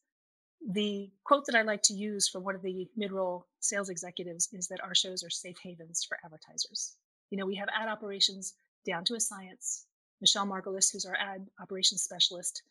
the 0.75 1.11
quote 1.25 1.45
that 1.47 1.57
I 1.57 1.63
like 1.63 1.83
to 1.85 1.95
use 1.95 2.29
from 2.29 2.45
one 2.45 2.55
of 2.55 2.63
the 2.63 2.89
mid-roll 2.97 3.47
sales 3.61 3.89
executives 3.89 4.49
is 4.53 4.69
that 4.69 4.83
our 4.83 4.95
shows 4.95 5.25
are 5.25 5.31
safe 5.31 5.57
havens 5.63 6.05
for 6.07 6.19
advertisers. 6.25 6.97
You 7.31 7.39
know, 7.39 7.47
we 7.47 7.57
have 7.57 7.69
ad 7.75 7.89
operations 7.89 8.55
down 8.87 9.05
to 9.07 9.15
a 9.15 9.21
science. 9.21 9.87
Michelle 10.21 10.47
Margolis, 10.47 10.93
who's 10.93 11.05
our 11.05 11.17
ad 11.17 11.47
operations 11.61 12.03
specialist, 12.03 12.63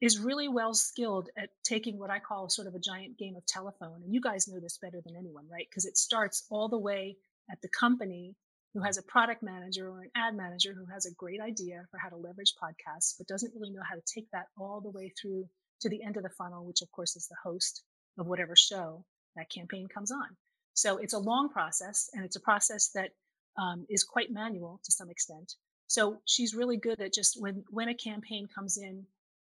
is 0.00 0.18
really 0.18 0.48
well 0.48 0.74
skilled 0.74 1.30
at 1.38 1.50
taking 1.64 1.98
what 1.98 2.10
I 2.10 2.18
call 2.18 2.48
sort 2.48 2.68
of 2.68 2.74
a 2.74 2.78
giant 2.78 3.18
game 3.18 3.36
of 3.36 3.46
telephone. 3.46 4.02
And 4.04 4.12
you 4.12 4.20
guys 4.20 4.46
know 4.46 4.60
this 4.60 4.78
better 4.78 5.00
than 5.04 5.16
anyone, 5.16 5.46
right? 5.50 5.66
Because 5.70 5.86
it 5.86 5.96
starts 5.96 6.46
all 6.50 6.68
the 6.68 6.78
way 6.78 7.16
at 7.50 7.60
the 7.62 7.68
company 7.68 8.34
who 8.74 8.82
has 8.82 8.98
a 8.98 9.02
product 9.02 9.42
manager 9.42 9.88
or 9.88 10.02
an 10.02 10.10
ad 10.14 10.36
manager 10.36 10.74
who 10.74 10.84
has 10.92 11.06
a 11.06 11.14
great 11.14 11.40
idea 11.40 11.86
for 11.90 11.98
how 11.98 12.10
to 12.10 12.16
leverage 12.16 12.52
podcasts, 12.62 13.14
but 13.16 13.26
doesn't 13.26 13.54
really 13.54 13.70
know 13.70 13.82
how 13.88 13.94
to 13.94 14.02
take 14.14 14.30
that 14.32 14.48
all 14.58 14.82
the 14.82 14.90
way 14.90 15.10
through 15.20 15.48
to 15.80 15.88
the 15.88 16.02
end 16.02 16.18
of 16.18 16.22
the 16.22 16.30
funnel, 16.30 16.66
which 16.66 16.82
of 16.82 16.92
course 16.92 17.16
is 17.16 17.26
the 17.28 17.36
host 17.42 17.82
of 18.18 18.26
whatever 18.26 18.54
show 18.54 19.02
that 19.34 19.50
campaign 19.50 19.86
comes 19.88 20.10
on. 20.10 20.36
So 20.74 20.98
it's 20.98 21.14
a 21.14 21.18
long 21.18 21.48
process 21.48 22.10
and 22.12 22.22
it's 22.22 22.36
a 22.36 22.40
process 22.40 22.90
that 22.94 23.10
um, 23.58 23.86
is 23.88 24.04
quite 24.04 24.30
manual 24.30 24.78
to 24.84 24.92
some 24.92 25.08
extent. 25.08 25.54
So 25.86 26.18
she's 26.26 26.54
really 26.54 26.76
good 26.76 27.00
at 27.00 27.14
just 27.14 27.40
when, 27.40 27.64
when 27.70 27.88
a 27.88 27.94
campaign 27.94 28.46
comes 28.54 28.76
in, 28.76 29.06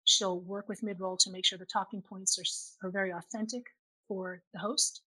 she'll 0.05 0.39
work 0.39 0.69
with 0.69 0.81
midroll 0.81 1.17
to 1.19 1.31
make 1.31 1.45
sure 1.45 1.57
the 1.57 1.65
talking 1.65 2.01
points 2.01 2.39
are, 2.39 2.87
are 2.87 2.91
very 2.91 3.11
authentic 3.11 3.63
for 4.07 4.41
the 4.53 4.59
host. 4.59 5.01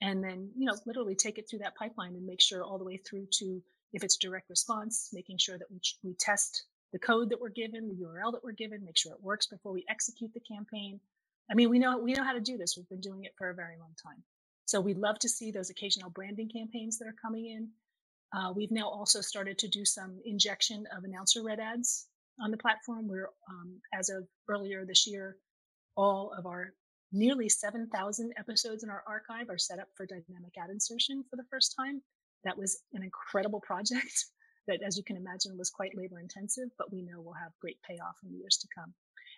And 0.00 0.22
then 0.22 0.50
you 0.56 0.66
know 0.66 0.74
literally 0.84 1.14
take 1.14 1.38
it 1.38 1.48
through 1.48 1.60
that 1.60 1.76
pipeline 1.76 2.16
and 2.16 2.26
make 2.26 2.40
sure 2.40 2.62
all 2.62 2.78
the 2.78 2.84
way 2.84 2.96
through 2.96 3.28
to 3.38 3.62
if 3.92 4.02
it's 4.02 4.16
direct 4.16 4.50
response 4.50 5.10
making 5.12 5.38
sure 5.38 5.56
that 5.56 5.70
we, 5.70 5.80
we 6.02 6.14
test 6.14 6.64
the 6.92 6.98
code 6.98 7.30
that 7.30 7.40
we're 7.40 7.50
given 7.50 7.88
the 7.88 8.04
url 8.04 8.32
that 8.32 8.42
we're 8.42 8.52
given 8.52 8.84
make 8.84 8.96
sure 8.96 9.12
it 9.12 9.22
works 9.22 9.46
before 9.46 9.72
we 9.72 9.84
execute 9.88 10.34
the 10.34 10.40
campaign. 10.40 10.98
I 11.48 11.54
mean 11.54 11.70
we 11.70 11.78
know 11.78 11.98
we 11.98 12.14
know 12.14 12.24
how 12.24 12.32
to 12.32 12.40
do 12.40 12.58
this. 12.58 12.76
We've 12.76 12.88
been 12.88 13.00
doing 13.00 13.24
it 13.24 13.34
for 13.38 13.48
a 13.48 13.54
very 13.54 13.78
long 13.78 13.94
time. 14.02 14.24
So 14.66 14.80
we'd 14.80 14.98
love 14.98 15.20
to 15.20 15.28
see 15.28 15.52
those 15.52 15.70
occasional 15.70 16.10
branding 16.10 16.48
campaigns 16.48 16.98
that 16.98 17.06
are 17.06 17.16
coming 17.22 17.46
in. 17.46 17.68
Uh, 18.34 18.52
we've 18.52 18.70
now 18.70 18.88
also 18.88 19.20
started 19.20 19.58
to 19.58 19.68
do 19.68 19.84
some 19.84 20.20
injection 20.24 20.86
of 20.96 21.04
announcer 21.04 21.42
read 21.44 21.60
ads 21.60 22.08
on 22.40 22.50
the 22.50 22.56
platform 22.56 23.08
where 23.08 23.28
um, 23.50 23.80
as 23.92 24.08
of 24.08 24.26
earlier 24.48 24.84
this 24.84 25.06
year 25.06 25.36
all 25.96 26.32
of 26.38 26.46
our 26.46 26.72
Nearly 27.14 27.50
7,000 27.50 28.32
episodes 28.38 28.82
in 28.82 28.88
our 28.88 29.04
archive 29.06 29.50
are 29.50 29.58
set 29.58 29.78
up 29.78 29.88
for 29.94 30.06
dynamic 30.06 30.54
ad 30.56 30.70
insertion 30.70 31.22
for 31.28 31.36
the 31.36 31.44
first 31.50 31.74
time. 31.78 32.00
That 32.44 32.56
was 32.56 32.80
an 32.94 33.02
incredible 33.02 33.60
project 33.60 34.24
that, 34.66 34.80
as 34.82 34.96
you 34.96 35.04
can 35.04 35.18
imagine, 35.18 35.58
was 35.58 35.68
quite 35.68 35.94
labor 35.94 36.20
intensive, 36.20 36.70
but 36.78 36.90
we 36.90 37.02
know 37.02 37.20
will 37.20 37.34
have 37.34 37.52
great 37.60 37.76
payoff 37.86 38.16
in 38.24 38.30
the 38.30 38.38
years 38.38 38.56
to 38.62 38.68
come. 38.74 38.94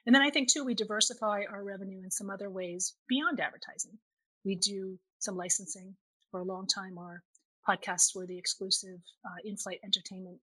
And 0.06 0.14
then 0.14 0.22
I 0.22 0.30
think, 0.30 0.52
too, 0.52 0.64
we 0.64 0.74
diversify 0.74 1.42
our 1.50 1.64
revenue 1.64 2.00
in 2.04 2.12
some 2.12 2.30
other 2.30 2.48
ways 2.48 2.94
beyond 3.08 3.40
advertising. 3.40 3.98
We 4.44 4.54
do 4.54 4.96
some 5.18 5.36
licensing. 5.36 5.96
For 6.30 6.40
a 6.40 6.44
long 6.44 6.68
time, 6.68 6.96
our 6.96 7.24
podcasts 7.68 8.14
were 8.14 8.26
the 8.26 8.38
exclusive 8.38 9.00
uh, 9.24 9.40
in 9.44 9.56
flight 9.56 9.80
entertainment 9.84 10.38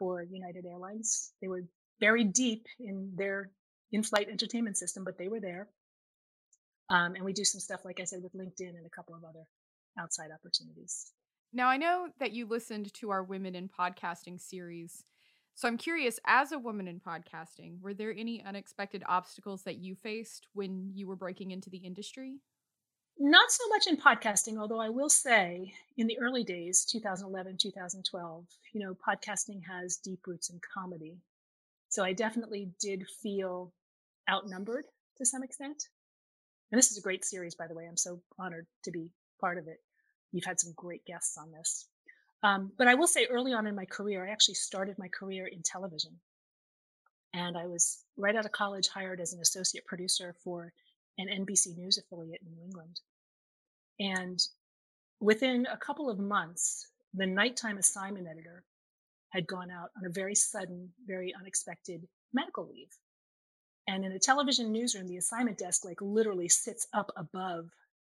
for 0.00 0.24
United 0.24 0.66
Airlines. 0.66 1.30
They 1.40 1.46
were 1.46 1.62
buried 2.02 2.32
deep 2.32 2.66
in 2.80 3.12
their 3.16 3.50
in 3.92 4.02
flight 4.02 4.28
entertainment 4.28 4.76
system, 4.76 5.04
but 5.04 5.16
they 5.16 5.28
were 5.28 5.40
there. 5.40 5.68
Um, 6.90 7.14
and 7.14 7.24
we 7.24 7.32
do 7.32 7.44
some 7.44 7.60
stuff, 7.60 7.84
like 7.84 8.00
I 8.00 8.04
said, 8.04 8.22
with 8.22 8.34
LinkedIn 8.34 8.76
and 8.76 8.84
a 8.84 8.90
couple 8.90 9.14
of 9.14 9.22
other 9.24 9.44
outside 9.98 10.30
opportunities. 10.34 11.12
Now, 11.52 11.68
I 11.68 11.76
know 11.76 12.08
that 12.18 12.32
you 12.32 12.46
listened 12.46 12.92
to 12.94 13.10
our 13.10 13.22
Women 13.22 13.54
in 13.54 13.68
Podcasting 13.68 14.40
series. 14.40 15.04
So 15.54 15.68
I'm 15.68 15.76
curious, 15.76 16.18
as 16.26 16.52
a 16.52 16.58
woman 16.58 16.88
in 16.88 16.98
podcasting, 16.98 17.80
were 17.80 17.94
there 17.94 18.14
any 18.16 18.42
unexpected 18.42 19.04
obstacles 19.06 19.62
that 19.62 19.78
you 19.78 19.94
faced 19.94 20.48
when 20.54 20.90
you 20.94 21.06
were 21.06 21.16
breaking 21.16 21.50
into 21.50 21.70
the 21.70 21.78
industry? 21.78 22.40
Not 23.18 23.52
so 23.52 23.68
much 23.68 23.86
in 23.86 23.98
podcasting, 23.98 24.58
although 24.58 24.80
I 24.80 24.88
will 24.88 25.10
say 25.10 25.72
in 25.98 26.06
the 26.06 26.18
early 26.18 26.42
days, 26.42 26.86
2011, 26.86 27.58
2012, 27.58 28.46
you 28.72 28.80
know, 28.80 28.96
podcasting 29.06 29.60
has 29.70 29.98
deep 29.98 30.26
roots 30.26 30.48
in 30.48 30.58
comedy. 30.74 31.18
So 31.92 32.02
I 32.02 32.14
definitely 32.14 32.70
did 32.80 33.06
feel 33.22 33.70
outnumbered 34.26 34.86
to 35.18 35.26
some 35.26 35.42
extent. 35.42 35.88
And 36.70 36.78
this 36.78 36.90
is 36.90 36.96
a 36.96 37.02
great 37.02 37.22
series, 37.22 37.54
by 37.54 37.66
the 37.66 37.74
way. 37.74 37.84
I'm 37.86 37.98
so 37.98 38.22
honored 38.38 38.66
to 38.84 38.90
be 38.90 39.10
part 39.38 39.58
of 39.58 39.68
it. 39.68 39.76
You've 40.32 40.46
had 40.46 40.58
some 40.58 40.72
great 40.74 41.04
guests 41.04 41.36
on 41.36 41.52
this. 41.52 41.86
Um, 42.42 42.72
but 42.78 42.88
I 42.88 42.94
will 42.94 43.06
say 43.06 43.26
early 43.26 43.52
on 43.52 43.66
in 43.66 43.74
my 43.74 43.84
career, 43.84 44.26
I 44.26 44.30
actually 44.30 44.54
started 44.54 44.96
my 44.98 45.08
career 45.08 45.46
in 45.46 45.60
television. 45.62 46.12
And 47.34 47.58
I 47.58 47.66
was 47.66 48.02
right 48.16 48.36
out 48.36 48.46
of 48.46 48.52
college 48.52 48.88
hired 48.88 49.20
as 49.20 49.34
an 49.34 49.42
associate 49.42 49.84
producer 49.84 50.34
for 50.42 50.72
an 51.18 51.28
NBC 51.28 51.76
News 51.76 51.98
affiliate 51.98 52.40
in 52.40 52.54
New 52.54 52.64
England. 52.64 53.00
And 54.00 54.42
within 55.20 55.66
a 55.70 55.76
couple 55.76 56.08
of 56.08 56.18
months, 56.18 56.86
the 57.12 57.26
nighttime 57.26 57.76
assignment 57.76 58.28
editor 58.28 58.64
had 59.32 59.46
gone 59.46 59.70
out 59.70 59.90
on 59.96 60.04
a 60.06 60.12
very 60.12 60.34
sudden, 60.34 60.90
very 61.06 61.34
unexpected 61.34 62.06
medical 62.32 62.68
leave. 62.68 62.90
And 63.88 64.04
in 64.04 64.12
a 64.12 64.18
television 64.18 64.70
newsroom, 64.70 65.08
the 65.08 65.16
assignment 65.16 65.58
desk 65.58 65.84
like 65.84 66.00
literally 66.00 66.48
sits 66.48 66.86
up 66.92 67.10
above 67.16 67.68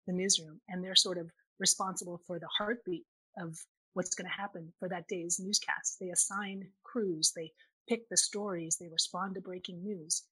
the 0.06 0.12
newsroom 0.12 0.60
and 0.68 0.82
they're 0.82 0.94
sort 0.94 1.18
of 1.18 1.30
responsible 1.58 2.20
for 2.26 2.38
the 2.38 2.48
heartbeat 2.58 3.04
of 3.38 3.58
what's 3.94 4.14
going 4.14 4.28
to 4.28 4.40
happen 4.40 4.72
for 4.78 4.88
that 4.88 5.08
day's 5.08 5.40
newscast. 5.40 5.98
They 6.00 6.10
assign 6.10 6.68
crews, 6.82 7.32
they 7.34 7.52
pick 7.88 8.08
the 8.08 8.16
stories, 8.16 8.76
they 8.78 8.88
respond 8.88 9.34
to 9.34 9.40
breaking 9.40 9.82
news. 9.82 10.22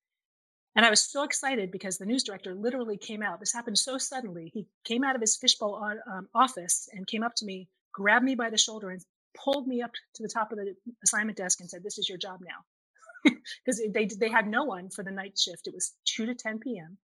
And 0.74 0.84
I 0.86 0.90
was 0.90 1.02
so 1.02 1.22
excited 1.22 1.70
because 1.70 1.98
the 1.98 2.06
news 2.06 2.24
director 2.24 2.54
literally 2.54 2.96
came 2.96 3.22
out. 3.22 3.40
This 3.40 3.52
happened 3.52 3.78
so 3.78 3.98
suddenly. 3.98 4.50
He 4.52 4.66
came 4.84 5.04
out 5.04 5.14
of 5.14 5.20
his 5.20 5.36
fishbowl 5.36 5.76
um, 6.10 6.28
office 6.34 6.88
and 6.92 7.06
came 7.06 7.22
up 7.22 7.34
to 7.36 7.44
me, 7.44 7.68
grabbed 7.92 8.24
me 8.24 8.34
by 8.34 8.48
the 8.50 8.58
shoulder, 8.58 8.90
and 8.90 9.02
pulled 9.34 9.66
me 9.66 9.82
up 9.82 9.92
to 10.14 10.22
the 10.22 10.28
top 10.28 10.52
of 10.52 10.58
the 10.58 10.74
assignment 11.04 11.38
desk 11.38 11.60
and 11.60 11.68
said, 11.68 11.82
This 11.82 11.98
is 11.98 12.08
your 12.08 12.18
job 12.18 12.40
now 12.42 13.30
because 13.64 13.80
they 13.92 14.06
they 14.06 14.28
had 14.28 14.46
no 14.46 14.64
one 14.64 14.90
for 14.90 15.04
the 15.04 15.10
night 15.10 15.38
shift. 15.38 15.66
It 15.66 15.74
was 15.74 15.92
two 16.04 16.26
to 16.26 16.34
ten 16.34 16.58
p.m. 16.58 16.98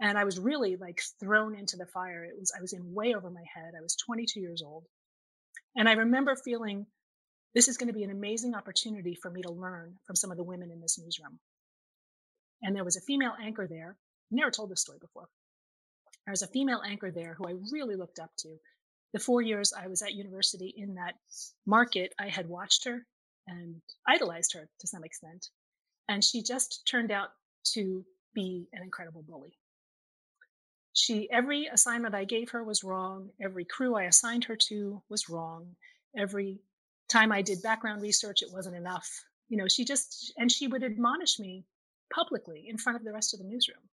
And 0.00 0.18
I 0.18 0.24
was 0.24 0.40
really 0.40 0.76
like 0.76 1.00
thrown 1.20 1.54
into 1.54 1.76
the 1.76 1.86
fire. 1.86 2.24
It 2.24 2.34
was 2.38 2.52
I 2.56 2.60
was 2.60 2.72
in 2.72 2.94
way 2.94 3.14
over 3.14 3.30
my 3.30 3.44
head. 3.54 3.74
I 3.78 3.82
was 3.82 3.96
22 3.96 4.40
years 4.40 4.62
old, 4.64 4.84
and 5.76 5.88
I 5.88 5.92
remember 5.92 6.36
feeling 6.36 6.86
this 7.54 7.68
is 7.68 7.76
going 7.76 7.86
to 7.88 7.94
be 7.94 8.02
an 8.02 8.10
amazing 8.10 8.54
opportunity 8.54 9.16
for 9.20 9.30
me 9.30 9.42
to 9.42 9.52
learn 9.52 9.94
from 10.06 10.16
some 10.16 10.32
of 10.32 10.36
the 10.36 10.42
women 10.42 10.70
in 10.72 10.80
this 10.80 10.98
newsroom. 10.98 11.38
And 12.62 12.74
there 12.74 12.84
was 12.84 12.96
a 12.96 13.00
female 13.00 13.34
anchor 13.40 13.68
there. 13.68 13.96
Never 14.30 14.50
told 14.50 14.70
this 14.70 14.80
story 14.80 14.98
before. 15.00 15.28
There 16.26 16.32
was 16.32 16.42
a 16.42 16.48
female 16.48 16.82
anchor 16.84 17.12
there 17.12 17.34
who 17.34 17.46
I 17.46 17.54
really 17.70 17.94
looked 17.94 18.18
up 18.18 18.30
to. 18.38 18.56
The 19.14 19.20
four 19.20 19.40
years 19.40 19.72
I 19.72 19.86
was 19.86 20.02
at 20.02 20.14
university 20.14 20.74
in 20.76 20.96
that 20.96 21.14
market, 21.66 22.12
I 22.18 22.28
had 22.28 22.48
watched 22.48 22.84
her 22.84 23.06
and 23.46 23.80
idolized 24.08 24.54
her 24.54 24.68
to 24.80 24.86
some 24.88 25.04
extent. 25.04 25.50
And 26.08 26.22
she 26.22 26.42
just 26.42 26.86
turned 26.90 27.12
out 27.12 27.28
to 27.74 28.04
be 28.34 28.66
an 28.72 28.82
incredible 28.82 29.22
bully. 29.22 29.56
She, 30.94 31.30
every 31.30 31.66
assignment 31.66 32.16
I 32.16 32.24
gave 32.24 32.50
her 32.50 32.64
was 32.64 32.82
wrong. 32.82 33.30
Every 33.40 33.64
crew 33.64 33.94
I 33.94 34.04
assigned 34.04 34.44
her 34.46 34.56
to 34.68 35.00
was 35.08 35.28
wrong. 35.28 35.76
Every 36.18 36.58
time 37.08 37.30
I 37.30 37.42
did 37.42 37.62
background 37.62 38.02
research, 38.02 38.42
it 38.42 38.52
wasn't 38.52 38.76
enough. 38.76 39.08
You 39.48 39.58
know, 39.58 39.68
she 39.68 39.84
just, 39.84 40.32
and 40.36 40.50
she 40.50 40.66
would 40.66 40.82
admonish 40.82 41.38
me 41.38 41.64
publicly 42.12 42.66
in 42.68 42.78
front 42.78 42.98
of 42.98 43.04
the 43.04 43.12
rest 43.12 43.32
of 43.32 43.38
the 43.38 43.46
newsroom. 43.46 43.88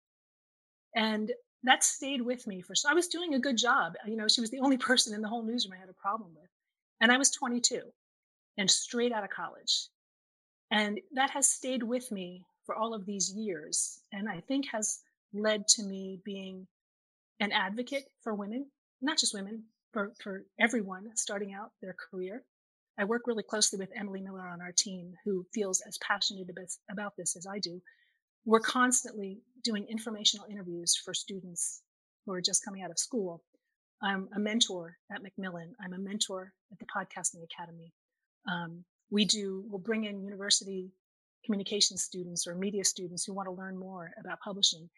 And 0.94 1.30
that 1.64 1.84
stayed 1.84 2.22
with 2.22 2.46
me 2.46 2.62
for, 2.62 2.74
so 2.74 2.88
I 2.90 2.94
was 2.94 3.08
doing 3.08 3.34
a 3.34 3.40
good 3.40 3.56
job. 3.56 3.94
You 4.06 4.16
know, 4.16 4.28
she 4.28 4.40
was 4.40 4.50
the 4.50 4.60
only 4.60 4.78
person 4.78 5.14
in 5.14 5.22
the 5.22 5.28
whole 5.28 5.42
newsroom 5.42 5.74
I 5.76 5.80
had 5.80 5.90
a 5.90 5.94
problem 5.94 6.30
with. 6.34 6.48
And 7.00 7.10
I 7.10 7.18
was 7.18 7.30
22 7.30 7.82
and 8.58 8.70
straight 8.70 9.12
out 9.12 9.24
of 9.24 9.30
college. 9.30 9.88
And 10.70 11.00
that 11.12 11.30
has 11.30 11.48
stayed 11.48 11.82
with 11.82 12.10
me 12.12 12.44
for 12.64 12.74
all 12.74 12.94
of 12.94 13.06
these 13.06 13.32
years. 13.32 14.00
And 14.12 14.28
I 14.28 14.40
think 14.40 14.66
has 14.72 15.00
led 15.32 15.66
to 15.68 15.82
me 15.82 16.20
being 16.24 16.66
an 17.40 17.52
advocate 17.52 18.04
for 18.22 18.34
women, 18.34 18.66
not 19.00 19.18
just 19.18 19.34
women, 19.34 19.64
for, 19.92 20.12
for 20.22 20.44
everyone 20.58 21.10
starting 21.16 21.52
out 21.52 21.72
their 21.80 21.96
career. 22.10 22.44
I 22.98 23.04
work 23.04 23.22
really 23.26 23.42
closely 23.42 23.78
with 23.78 23.90
Emily 23.96 24.20
Miller 24.20 24.46
on 24.46 24.60
our 24.60 24.72
team, 24.72 25.14
who 25.24 25.46
feels 25.54 25.80
as 25.80 25.98
passionate 25.98 26.48
about 26.90 27.16
this 27.16 27.36
as 27.36 27.46
I 27.46 27.58
do. 27.58 27.80
We're 28.44 28.60
constantly 28.60 29.42
doing 29.62 29.86
informational 29.88 30.46
interviews 30.50 30.96
for 31.04 31.12
students 31.12 31.82
who 32.24 32.32
are 32.32 32.40
just 32.40 32.64
coming 32.64 32.82
out 32.82 32.90
of 32.90 32.98
school. 32.98 33.42
I'm 34.02 34.28
a 34.34 34.40
mentor 34.40 34.96
at 35.14 35.22
Macmillan. 35.22 35.74
I'm 35.82 35.92
a 35.92 35.98
mentor 35.98 36.52
at 36.72 36.78
the 36.78 36.86
Podcasting 36.86 37.44
Academy. 37.44 37.92
Um, 38.50 38.84
we 39.10 39.26
do, 39.26 39.64
we'll 39.68 39.80
bring 39.80 40.04
in 40.04 40.22
university 40.22 40.90
communication 41.44 41.96
students 41.96 42.46
or 42.46 42.54
media 42.54 42.84
students 42.84 43.24
who 43.24 43.34
want 43.34 43.46
to 43.46 43.52
learn 43.52 43.78
more 43.78 44.10
about 44.18 44.40
publishing. 44.40 44.88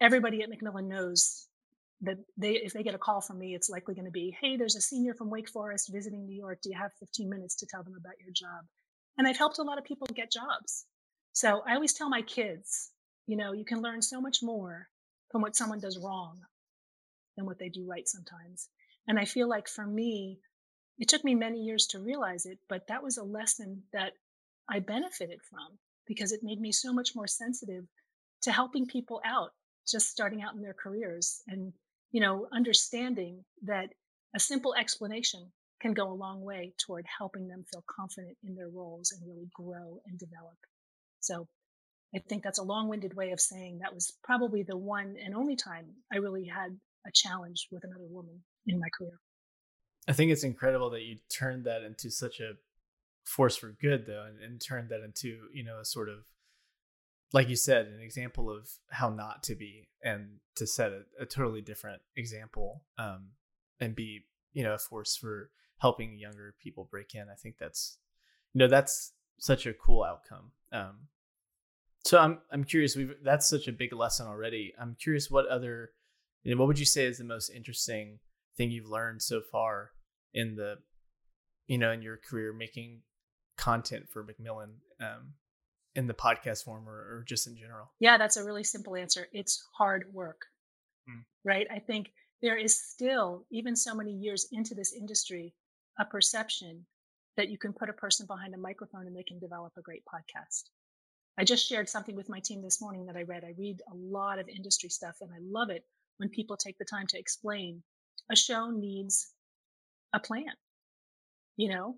Everybody 0.00 0.42
at 0.42 0.50
Macmillan 0.50 0.88
knows 0.88 1.46
that 2.02 2.18
they, 2.36 2.52
if 2.52 2.72
they 2.72 2.82
get 2.82 2.94
a 2.94 2.98
call 2.98 3.20
from 3.20 3.38
me, 3.38 3.54
it's 3.54 3.70
likely 3.70 3.94
going 3.94 4.04
to 4.04 4.10
be, 4.10 4.36
Hey, 4.40 4.56
there's 4.56 4.76
a 4.76 4.80
senior 4.80 5.14
from 5.14 5.30
Wake 5.30 5.48
Forest 5.48 5.90
visiting 5.92 6.24
New 6.24 6.36
York. 6.36 6.58
Do 6.62 6.70
you 6.70 6.76
have 6.78 6.92
15 7.00 7.28
minutes 7.28 7.56
to 7.56 7.66
tell 7.66 7.82
them 7.82 7.94
about 7.98 8.20
your 8.20 8.32
job? 8.32 8.64
And 9.18 9.26
I've 9.26 9.38
helped 9.38 9.58
a 9.58 9.62
lot 9.62 9.78
of 9.78 9.84
people 9.84 10.06
get 10.14 10.30
jobs. 10.30 10.84
So 11.36 11.60
I 11.66 11.74
always 11.74 11.92
tell 11.92 12.08
my 12.08 12.22
kids, 12.22 12.92
you 13.26 13.36
know, 13.36 13.52
you 13.52 13.66
can 13.66 13.82
learn 13.82 14.00
so 14.00 14.22
much 14.22 14.42
more 14.42 14.88
from 15.30 15.42
what 15.42 15.54
someone 15.54 15.80
does 15.80 15.98
wrong 15.98 16.40
than 17.36 17.44
what 17.44 17.58
they 17.58 17.68
do 17.68 17.86
right 17.86 18.08
sometimes. 18.08 18.70
And 19.06 19.18
I 19.18 19.26
feel 19.26 19.46
like 19.46 19.68
for 19.68 19.86
me, 19.86 20.40
it 20.98 21.08
took 21.08 21.24
me 21.24 21.34
many 21.34 21.58
years 21.58 21.88
to 21.88 21.98
realize 21.98 22.46
it, 22.46 22.58
but 22.70 22.86
that 22.88 23.02
was 23.02 23.18
a 23.18 23.22
lesson 23.22 23.82
that 23.92 24.14
I 24.66 24.78
benefited 24.78 25.40
from 25.42 25.76
because 26.06 26.32
it 26.32 26.40
made 26.42 26.58
me 26.58 26.72
so 26.72 26.90
much 26.90 27.14
more 27.14 27.26
sensitive 27.26 27.84
to 28.44 28.50
helping 28.50 28.86
people 28.86 29.20
out 29.22 29.50
just 29.86 30.08
starting 30.08 30.40
out 30.40 30.54
in 30.54 30.62
their 30.62 30.72
careers 30.72 31.42
and 31.48 31.74
you 32.12 32.20
know 32.22 32.48
understanding 32.50 33.44
that 33.62 33.90
a 34.34 34.40
simple 34.40 34.74
explanation 34.74 35.52
can 35.82 35.92
go 35.92 36.10
a 36.10 36.14
long 36.24 36.40
way 36.40 36.72
toward 36.78 37.04
helping 37.18 37.46
them 37.46 37.66
feel 37.70 37.84
confident 37.86 38.38
in 38.42 38.54
their 38.54 38.70
roles 38.70 39.12
and 39.12 39.28
really 39.28 39.50
grow 39.54 40.00
and 40.06 40.18
develop 40.18 40.56
so 41.26 41.46
i 42.14 42.18
think 42.28 42.42
that's 42.42 42.58
a 42.58 42.64
long-winded 42.64 43.14
way 43.14 43.30
of 43.30 43.40
saying 43.40 43.78
that 43.82 43.94
was 43.94 44.12
probably 44.22 44.62
the 44.62 44.76
one 44.76 45.16
and 45.22 45.34
only 45.34 45.56
time 45.56 45.86
i 46.12 46.16
really 46.16 46.46
had 46.46 46.78
a 47.06 47.10
challenge 47.12 47.68
with 47.70 47.84
another 47.84 48.06
woman 48.08 48.42
in 48.66 48.78
my 48.78 48.88
career 48.96 49.18
i 50.08 50.12
think 50.12 50.30
it's 50.30 50.44
incredible 50.44 50.90
that 50.90 51.02
you 51.02 51.16
turned 51.28 51.64
that 51.64 51.82
into 51.82 52.10
such 52.10 52.40
a 52.40 52.52
force 53.24 53.56
for 53.56 53.76
good 53.80 54.06
though 54.06 54.24
and, 54.28 54.40
and 54.40 54.60
turned 54.60 54.88
that 54.88 55.02
into 55.02 55.48
you 55.52 55.64
know 55.64 55.80
a 55.80 55.84
sort 55.84 56.08
of 56.08 56.24
like 57.32 57.48
you 57.48 57.56
said, 57.56 57.86
an 57.86 58.00
example 58.00 58.50
of 58.50 58.70
how 58.90 59.10
not 59.10 59.42
to 59.44 59.54
be 59.54 59.88
and 60.02 60.38
to 60.54 60.66
set 60.66 60.92
a, 60.92 61.02
a 61.20 61.26
totally 61.26 61.60
different 61.60 62.00
example 62.16 62.82
um, 62.98 63.28
and 63.80 63.94
be, 63.94 64.22
you 64.52 64.62
know, 64.62 64.74
a 64.74 64.78
force 64.78 65.16
for 65.16 65.50
helping 65.78 66.18
younger 66.18 66.54
people 66.62 66.88
break 66.90 67.14
in. 67.14 67.26
I 67.30 67.34
think 67.34 67.56
that's, 67.58 67.98
you 68.54 68.60
know, 68.60 68.68
that's 68.68 69.12
such 69.38 69.66
a 69.66 69.74
cool 69.74 70.02
outcome. 70.02 70.52
Um, 70.72 71.08
so 72.06 72.18
I'm 72.18 72.38
I'm 72.52 72.64
curious. 72.64 72.96
We've 72.96 73.14
that's 73.22 73.48
such 73.48 73.68
a 73.68 73.72
big 73.72 73.92
lesson 73.92 74.26
already. 74.26 74.72
I'm 74.80 74.96
curious 75.00 75.30
what 75.30 75.46
other, 75.48 75.90
you 76.42 76.54
know, 76.54 76.58
what 76.58 76.68
would 76.68 76.78
you 76.78 76.86
say 76.86 77.04
is 77.04 77.18
the 77.18 77.24
most 77.24 77.50
interesting 77.50 78.20
thing 78.56 78.70
you've 78.70 78.88
learned 78.88 79.22
so 79.22 79.40
far 79.40 79.90
in 80.32 80.54
the, 80.54 80.76
you 81.66 81.78
know, 81.78 81.92
in 81.92 82.02
your 82.02 82.16
career 82.16 82.52
making 82.52 83.02
content 83.56 84.08
for 84.08 84.22
Macmillan 84.22 84.76
um, 85.00 85.34
in 85.94 86.06
the 86.06 86.14
podcast 86.14 86.64
form 86.64 86.88
or, 86.88 86.92
or 86.92 87.24
just 87.26 87.46
in 87.46 87.56
general? 87.56 87.90
Yeah, 87.98 88.18
that's 88.18 88.36
a 88.36 88.44
really 88.44 88.64
simple 88.64 88.96
answer. 88.96 89.28
It's 89.32 89.66
hard 89.76 90.04
work, 90.12 90.42
mm. 91.08 91.24
right? 91.44 91.66
I 91.74 91.80
think 91.80 92.10
there 92.42 92.56
is 92.56 92.78
still, 92.78 93.46
even 93.50 93.74
so 93.74 93.94
many 93.94 94.12
years 94.12 94.46
into 94.52 94.74
this 94.74 94.92
industry, 94.92 95.54
a 95.98 96.04
perception 96.04 96.86
that 97.36 97.48
you 97.48 97.58
can 97.58 97.72
put 97.72 97.88
a 97.88 97.94
person 97.94 98.26
behind 98.26 98.54
a 98.54 98.58
microphone 98.58 99.06
and 99.06 99.16
they 99.16 99.22
can 99.22 99.38
develop 99.38 99.72
a 99.76 99.82
great 99.82 100.02
podcast. 100.04 100.64
I 101.38 101.44
just 101.44 101.68
shared 101.68 101.88
something 101.88 102.16
with 102.16 102.28
my 102.28 102.40
team 102.40 102.62
this 102.62 102.80
morning 102.80 103.06
that 103.06 103.16
I 103.16 103.22
read. 103.22 103.44
I 103.44 103.54
read 103.58 103.82
a 103.90 103.94
lot 103.94 104.38
of 104.38 104.48
industry 104.48 104.88
stuff 104.88 105.16
and 105.20 105.30
I 105.30 105.38
love 105.40 105.70
it 105.70 105.84
when 106.16 106.30
people 106.30 106.56
take 106.56 106.78
the 106.78 106.84
time 106.84 107.06
to 107.08 107.18
explain 107.18 107.82
a 108.30 108.36
show 108.36 108.70
needs 108.70 109.32
a 110.14 110.20
plan. 110.20 110.54
You 111.56 111.68
know, 111.68 111.96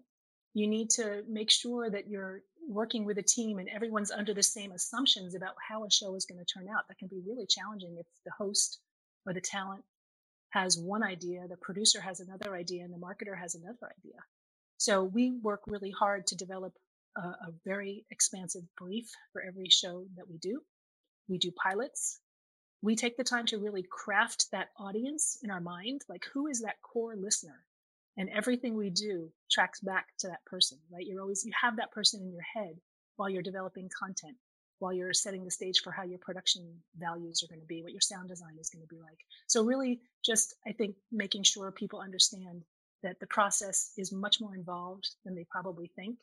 you 0.55 0.67
need 0.67 0.91
to 0.91 1.23
make 1.29 1.51
sure 1.51 1.89
that 1.89 2.09
you're 2.09 2.43
working 2.69 3.05
with 3.05 3.19
a 3.19 3.23
team 3.23 3.59
and 3.59 3.69
everyone's 3.69 4.11
under 4.11 4.35
the 4.35 4.43
same 4.43 4.73
assumptions 4.73 5.35
about 5.35 5.55
how 5.67 5.85
a 5.85 5.91
show 5.91 6.15
is 6.17 6.27
going 6.27 6.39
to 6.39 6.45
turn 6.45 6.69
out. 6.69 6.89
That 6.89 6.99
can 6.99 7.09
be 7.09 7.23
really 7.27 7.47
challenging 7.47 7.97
if 7.99 8.07
the 8.25 8.33
host 8.37 8.81
or 9.25 9.33
the 9.33 9.41
talent 9.41 9.85
has 10.51 10.79
one 10.79 11.03
idea, 11.03 11.47
the 11.49 11.57
producer 11.57 12.01
has 12.01 12.21
another 12.21 12.57
idea, 12.57 12.83
and 12.83 12.93
the 12.93 12.99
marketer 12.99 13.39
has 13.39 13.55
another 13.55 13.93
idea. 13.99 14.19
So 14.79 15.05
we 15.05 15.39
work 15.43 15.63
really 15.67 15.91
hard 15.91 16.27
to 16.29 16.37
develop 16.37 16.73
a, 17.19 17.29
a 17.49 17.53
very 17.65 18.05
expansive 18.11 18.63
brief 18.77 19.11
for 19.33 19.43
every 19.43 19.69
show 19.69 20.07
that 20.17 20.29
we 20.29 20.39
do. 20.39 20.61
We 21.29 21.39
do 21.39 21.51
pilots. 21.53 22.21
We 22.81 22.97
take 22.97 23.17
the 23.17 23.25
time 23.25 23.47
to 23.47 23.59
really 23.59 23.85
craft 23.91 24.47
that 24.53 24.69
audience 24.79 25.39
in 25.43 25.51
our 25.51 25.61
mind. 25.61 26.03
Like, 26.09 26.25
who 26.33 26.47
is 26.47 26.63
that 26.63 26.81
core 26.83 27.17
listener? 27.17 27.65
and 28.19 28.29
everything 28.31 28.77
we 28.77 28.91
do 28.91 29.31
tracks 29.51 29.81
back 29.81 30.09
to 30.19 30.27
that 30.27 30.45
person 30.45 30.77
right 30.93 31.07
you're 31.07 31.23
always 31.23 31.45
you 31.47 31.53
have 31.59 31.77
that 31.77 31.93
person 31.93 32.21
in 32.21 32.31
your 32.31 32.43
head 32.43 32.77
while 33.17 33.31
you're 33.31 33.43
developing 33.43 33.89
content 33.99 34.37
while 34.81 34.93
you're 34.93 35.15
setting 35.15 35.45
the 35.45 35.51
stage 35.51 35.81
for 35.83 35.91
how 35.91 36.03
your 36.03 36.19
production 36.19 36.63
values 36.99 37.43
are 37.43 37.49
going 37.49 37.61
to 37.61 37.67
be 37.67 37.83
what 37.83 37.93
your 37.93 38.01
sound 38.01 38.29
design 38.29 38.57
is 38.61 38.69
going 38.69 38.83
to 38.83 38.95
be 38.95 39.01
like 39.01 39.19
so 39.47 39.65
really 39.65 40.01
just 40.25 40.55
i 40.67 40.73
think 40.73 40.95
making 41.11 41.43
sure 41.43 41.71
people 41.71 42.01
understand 42.01 42.63
that 43.03 43.19
the 43.21 43.27
process 43.27 43.93
is 43.97 44.13
much 44.13 44.41
more 44.41 44.55
involved 44.55 45.09
than 45.25 45.35
they 45.35 45.47
probably 45.49 45.91
think 45.95 46.19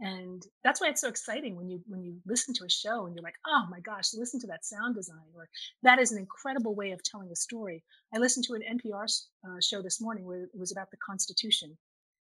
and 0.00 0.42
that's 0.62 0.80
why 0.80 0.88
it's 0.88 1.00
so 1.00 1.08
exciting 1.08 1.56
when 1.56 1.68
you 1.68 1.80
when 1.86 2.02
you 2.02 2.16
listen 2.26 2.52
to 2.54 2.64
a 2.64 2.70
show 2.70 3.06
and 3.06 3.14
you're 3.14 3.22
like 3.22 3.38
oh 3.46 3.64
my 3.70 3.80
gosh 3.80 4.12
listen 4.14 4.38
to 4.40 4.46
that 4.46 4.64
sound 4.64 4.94
design 4.94 5.24
or 5.34 5.48
that 5.82 5.98
is 5.98 6.12
an 6.12 6.18
incredible 6.18 6.74
way 6.74 6.90
of 6.90 7.02
telling 7.02 7.30
a 7.30 7.36
story. 7.36 7.82
I 8.14 8.18
listened 8.18 8.44
to 8.46 8.54
an 8.54 8.62
npr 8.78 9.04
uh, 9.44 9.60
show 9.60 9.82
this 9.82 10.00
morning 10.00 10.24
where 10.24 10.44
it 10.44 10.50
was 10.58 10.72
about 10.72 10.90
the 10.90 10.98
constitution 10.98 11.76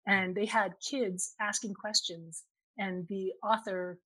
and 0.05 0.33
they 0.33 0.45
had 0.45 0.75
kids 0.79 1.33
asking 1.41 1.73
questions 1.73 2.43
and 2.77 3.05
the 3.07 3.33
author 3.43 3.99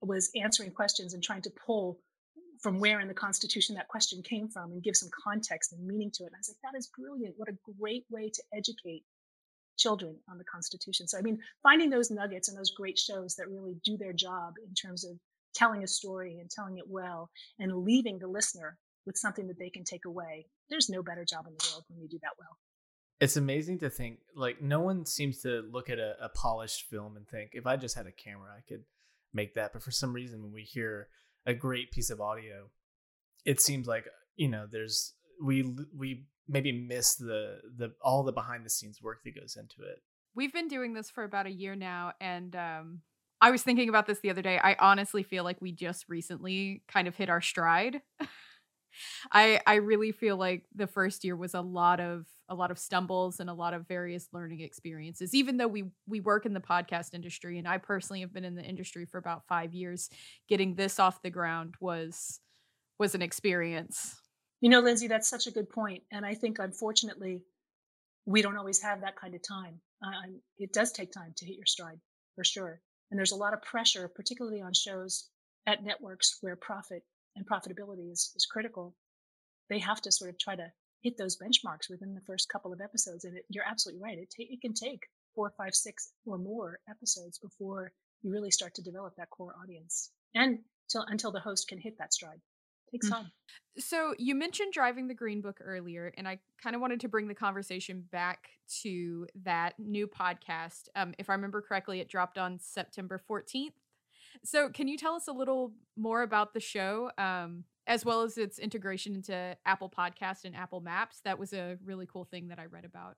was 0.00 0.30
answering 0.34 0.70
questions 0.70 1.12
and 1.12 1.22
trying 1.22 1.42
to 1.42 1.50
pull 1.50 1.98
from 2.60 2.78
where 2.78 3.00
in 3.00 3.08
the 3.08 3.14
constitution 3.14 3.74
that 3.74 3.88
question 3.88 4.22
came 4.22 4.48
from 4.48 4.72
and 4.72 4.82
give 4.82 4.96
some 4.96 5.10
context 5.24 5.72
and 5.72 5.86
meaning 5.86 6.10
to 6.12 6.24
it. 6.24 6.26
And 6.26 6.34
i 6.34 6.38
was 6.38 6.48
like 6.48 6.72
that 6.72 6.78
is 6.78 6.90
brilliant. 6.96 7.34
What 7.36 7.48
a 7.48 7.72
great 7.78 8.04
way 8.10 8.30
to 8.30 8.42
educate 8.54 9.04
children 9.80 10.14
on 10.30 10.38
the 10.38 10.44
Constitution. 10.44 11.08
So, 11.08 11.18
I 11.18 11.22
mean, 11.22 11.38
finding 11.62 11.90
those 11.90 12.10
nuggets 12.10 12.48
and 12.48 12.56
those 12.56 12.70
great 12.70 12.98
shows 12.98 13.34
that 13.36 13.48
really 13.48 13.76
do 13.82 13.96
their 13.96 14.12
job 14.12 14.54
in 14.66 14.74
terms 14.74 15.04
of 15.04 15.18
telling 15.54 15.82
a 15.82 15.88
story 15.88 16.38
and 16.38 16.48
telling 16.48 16.78
it 16.78 16.84
well 16.86 17.30
and 17.58 17.84
leaving 17.84 18.18
the 18.18 18.28
listener 18.28 18.76
with 19.06 19.16
something 19.16 19.48
that 19.48 19.58
they 19.58 19.70
can 19.70 19.82
take 19.82 20.04
away. 20.04 20.46
There's 20.68 20.90
no 20.90 21.02
better 21.02 21.24
job 21.24 21.46
in 21.48 21.54
the 21.54 21.66
world 21.72 21.84
when 21.88 22.00
you 22.00 22.08
do 22.08 22.18
that 22.22 22.36
well. 22.38 22.56
It's 23.20 23.36
amazing 23.36 23.80
to 23.80 23.90
think, 23.90 24.18
like, 24.36 24.62
no 24.62 24.80
one 24.80 25.04
seems 25.06 25.40
to 25.42 25.62
look 25.72 25.90
at 25.90 25.98
a, 25.98 26.14
a 26.22 26.28
polished 26.28 26.86
film 26.88 27.16
and 27.16 27.26
think, 27.26 27.50
if 27.54 27.66
I 27.66 27.76
just 27.76 27.96
had 27.96 28.06
a 28.06 28.12
camera, 28.12 28.50
I 28.56 28.62
could 28.68 28.84
make 29.32 29.54
that. 29.54 29.72
But 29.72 29.82
for 29.82 29.90
some 29.90 30.12
reason, 30.12 30.42
when 30.42 30.52
we 30.52 30.62
hear 30.62 31.08
a 31.44 31.54
great 31.54 31.90
piece 31.90 32.10
of 32.10 32.20
audio, 32.20 32.70
it 33.44 33.60
seems 33.60 33.86
like, 33.86 34.04
you 34.36 34.48
know, 34.48 34.66
there's, 34.70 35.14
we, 35.42 35.74
we 35.96 36.26
maybe 36.50 36.72
miss 36.72 37.14
the 37.14 37.60
the 37.76 37.92
all 38.02 38.22
the 38.22 38.32
behind 38.32 38.66
the 38.66 38.70
scenes 38.70 39.00
work 39.00 39.22
that 39.24 39.38
goes 39.38 39.56
into 39.56 39.88
it. 39.88 40.02
We've 40.34 40.52
been 40.52 40.68
doing 40.68 40.94
this 40.94 41.10
for 41.10 41.24
about 41.24 41.46
a 41.46 41.50
year 41.50 41.74
now 41.74 42.12
and 42.20 42.54
um 42.56 43.00
I 43.40 43.50
was 43.50 43.62
thinking 43.62 43.88
about 43.88 44.06
this 44.06 44.20
the 44.20 44.28
other 44.28 44.42
day. 44.42 44.58
I 44.62 44.76
honestly 44.78 45.22
feel 45.22 45.44
like 45.44 45.62
we 45.62 45.72
just 45.72 46.04
recently 46.08 46.82
kind 46.88 47.08
of 47.08 47.16
hit 47.16 47.30
our 47.30 47.40
stride. 47.40 48.02
I 49.32 49.60
I 49.66 49.76
really 49.76 50.12
feel 50.12 50.36
like 50.36 50.64
the 50.74 50.86
first 50.86 51.24
year 51.24 51.36
was 51.36 51.54
a 51.54 51.60
lot 51.60 52.00
of 52.00 52.26
a 52.48 52.54
lot 52.54 52.70
of 52.70 52.78
stumbles 52.78 53.38
and 53.38 53.48
a 53.48 53.54
lot 53.54 53.72
of 53.72 53.86
various 53.86 54.28
learning 54.32 54.60
experiences. 54.60 55.34
Even 55.34 55.56
though 55.56 55.68
we 55.68 55.84
we 56.06 56.20
work 56.20 56.44
in 56.44 56.52
the 56.52 56.60
podcast 56.60 57.14
industry 57.14 57.58
and 57.58 57.68
I 57.68 57.78
personally 57.78 58.20
have 58.20 58.32
been 58.32 58.44
in 58.44 58.56
the 58.56 58.64
industry 58.64 59.06
for 59.06 59.18
about 59.18 59.46
5 59.46 59.72
years, 59.72 60.10
getting 60.48 60.74
this 60.74 60.98
off 60.98 61.22
the 61.22 61.30
ground 61.30 61.76
was 61.80 62.40
was 62.98 63.14
an 63.14 63.22
experience. 63.22 64.19
You 64.60 64.68
know, 64.68 64.80
Lindsay, 64.80 65.08
that's 65.08 65.28
such 65.28 65.46
a 65.46 65.50
good 65.50 65.70
point. 65.70 66.02
And 66.12 66.24
I 66.24 66.34
think, 66.34 66.58
unfortunately, 66.58 67.42
we 68.26 68.42
don't 68.42 68.58
always 68.58 68.82
have 68.82 69.00
that 69.00 69.16
kind 69.16 69.34
of 69.34 69.42
time. 69.42 69.80
It 70.58 70.72
does 70.72 70.92
take 70.92 71.12
time 71.12 71.32
to 71.36 71.46
hit 71.46 71.56
your 71.56 71.66
stride, 71.66 72.00
for 72.34 72.44
sure. 72.44 72.80
And 73.10 73.18
there's 73.18 73.32
a 73.32 73.36
lot 73.36 73.54
of 73.54 73.62
pressure, 73.62 74.08
particularly 74.08 74.60
on 74.60 74.72
shows 74.74 75.28
at 75.66 75.82
networks 75.84 76.38
where 76.40 76.56
profit 76.56 77.02
and 77.36 77.46
profitability 77.46 78.10
is, 78.12 78.32
is 78.36 78.46
critical. 78.46 78.94
They 79.68 79.78
have 79.78 80.00
to 80.02 80.12
sort 80.12 80.30
of 80.30 80.38
try 80.38 80.56
to 80.56 80.72
hit 81.02 81.16
those 81.16 81.38
benchmarks 81.38 81.88
within 81.88 82.14
the 82.14 82.20
first 82.26 82.48
couple 82.48 82.72
of 82.72 82.80
episodes. 82.80 83.24
And 83.24 83.36
it, 83.38 83.44
you're 83.48 83.64
absolutely 83.66 84.02
right. 84.02 84.18
It, 84.18 84.34
ta- 84.36 84.50
it 84.50 84.60
can 84.60 84.74
take 84.74 85.00
four, 85.34 85.52
five, 85.56 85.74
six, 85.74 86.12
or 86.26 86.38
more 86.38 86.78
episodes 86.88 87.38
before 87.38 87.92
you 88.22 88.30
really 88.30 88.50
start 88.50 88.74
to 88.74 88.82
develop 88.82 89.14
that 89.16 89.30
core 89.30 89.54
audience, 89.62 90.10
and 90.34 90.58
till 90.90 91.06
until 91.08 91.32
the 91.32 91.40
host 91.40 91.68
can 91.68 91.78
hit 91.78 91.96
that 91.98 92.12
stride 92.12 92.40
takes 92.90 93.08
mm. 93.08 93.12
time. 93.12 93.30
So 93.78 94.14
you 94.18 94.34
mentioned 94.34 94.72
driving 94.72 95.08
the 95.08 95.14
green 95.14 95.40
book 95.40 95.60
earlier, 95.62 96.12
and 96.16 96.26
I 96.26 96.38
kind 96.62 96.74
of 96.74 96.82
wanted 96.82 97.00
to 97.00 97.08
bring 97.08 97.28
the 97.28 97.34
conversation 97.34 98.04
back 98.10 98.50
to 98.82 99.26
that 99.44 99.74
new 99.78 100.06
podcast. 100.06 100.88
Um, 100.96 101.14
if 101.18 101.30
I 101.30 101.34
remember 101.34 101.62
correctly, 101.62 102.00
it 102.00 102.08
dropped 102.08 102.38
on 102.38 102.58
September 102.58 103.20
14th. 103.28 103.72
So 104.44 104.68
can 104.68 104.88
you 104.88 104.96
tell 104.96 105.14
us 105.14 105.28
a 105.28 105.32
little 105.32 105.72
more 105.96 106.22
about 106.22 106.54
the 106.54 106.60
show, 106.60 107.10
um, 107.18 107.64
as 107.86 108.04
well 108.04 108.22
as 108.22 108.38
its 108.38 108.58
integration 108.58 109.14
into 109.14 109.56
Apple 109.66 109.90
Podcast 109.90 110.44
and 110.44 110.54
Apple 110.54 110.80
Maps? 110.80 111.20
That 111.24 111.38
was 111.38 111.52
a 111.52 111.78
really 111.84 112.06
cool 112.06 112.24
thing 112.24 112.48
that 112.48 112.58
I 112.58 112.66
read 112.66 112.84
about. 112.84 113.16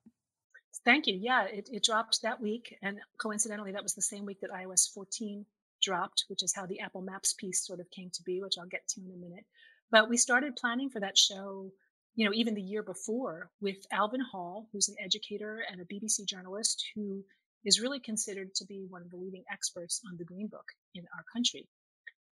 Thank 0.85 1.07
you. 1.07 1.19
Yeah, 1.21 1.45
it, 1.45 1.69
it 1.71 1.85
dropped 1.85 2.23
that 2.23 2.41
week, 2.41 2.79
and 2.83 2.99
coincidentally, 3.19 3.73
that 3.73 3.83
was 3.83 3.95
the 3.95 4.03
same 4.03 4.25
week 4.25 4.41
that 4.41 4.51
iOS 4.51 4.93
14 4.93 5.45
dropped, 5.83 6.25
which 6.29 6.43
is 6.43 6.55
how 6.55 6.67
the 6.67 6.81
Apple 6.81 7.03
Maps 7.03 7.35
piece 7.35 7.67
sort 7.67 7.81
of 7.81 7.91
came 7.91 8.11
to 8.15 8.23
be, 8.23 8.41
which 8.41 8.55
I'll 8.59 8.67
get 8.67 8.87
to 8.89 9.01
in 9.01 9.13
a 9.13 9.17
minute. 9.17 9.45
But 9.91 10.09
we 10.09 10.17
started 10.17 10.57
planning 10.57 10.89
for 10.89 11.01
that 11.01 11.19
show, 11.19 11.71
you 12.15 12.25
know, 12.25 12.33
even 12.35 12.55
the 12.55 12.63
year 12.63 12.83
before 12.83 13.51
with 13.61 13.77
Alvin 13.93 14.21
Hall, 14.21 14.69
who's 14.73 14.89
an 14.89 14.97
educator 15.05 15.63
and 15.71 15.81
a 15.81 15.85
BBC 15.85 16.27
journalist 16.27 16.83
who 16.95 17.25
is 17.65 17.81
really 17.81 18.01
considered 18.01 18.55
to 18.55 18.65
be 18.67 18.87
one 18.89 19.03
of 19.03 19.11
the 19.11 19.17
leading 19.17 19.45
experts 19.53 20.01
on 20.11 20.17
the 20.17 20.25
Green 20.25 20.49
Book 20.49 20.65
in 20.95 21.05
our 21.15 21.25
country. 21.33 21.69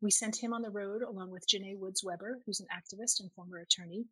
we 0.03 0.11
sent 0.11 0.43
him 0.43 0.55
on 0.55 0.63
the 0.63 0.71
road 0.71 1.03
along 1.03 1.31
with 1.31 1.47
Janae 1.47 1.79
Woods 1.79 2.03
Weber, 2.03 2.41
who's 2.47 2.61
an 2.61 2.67
activist 2.73 3.21
and 3.21 3.31
former 3.33 3.59
attorney. 3.59 4.07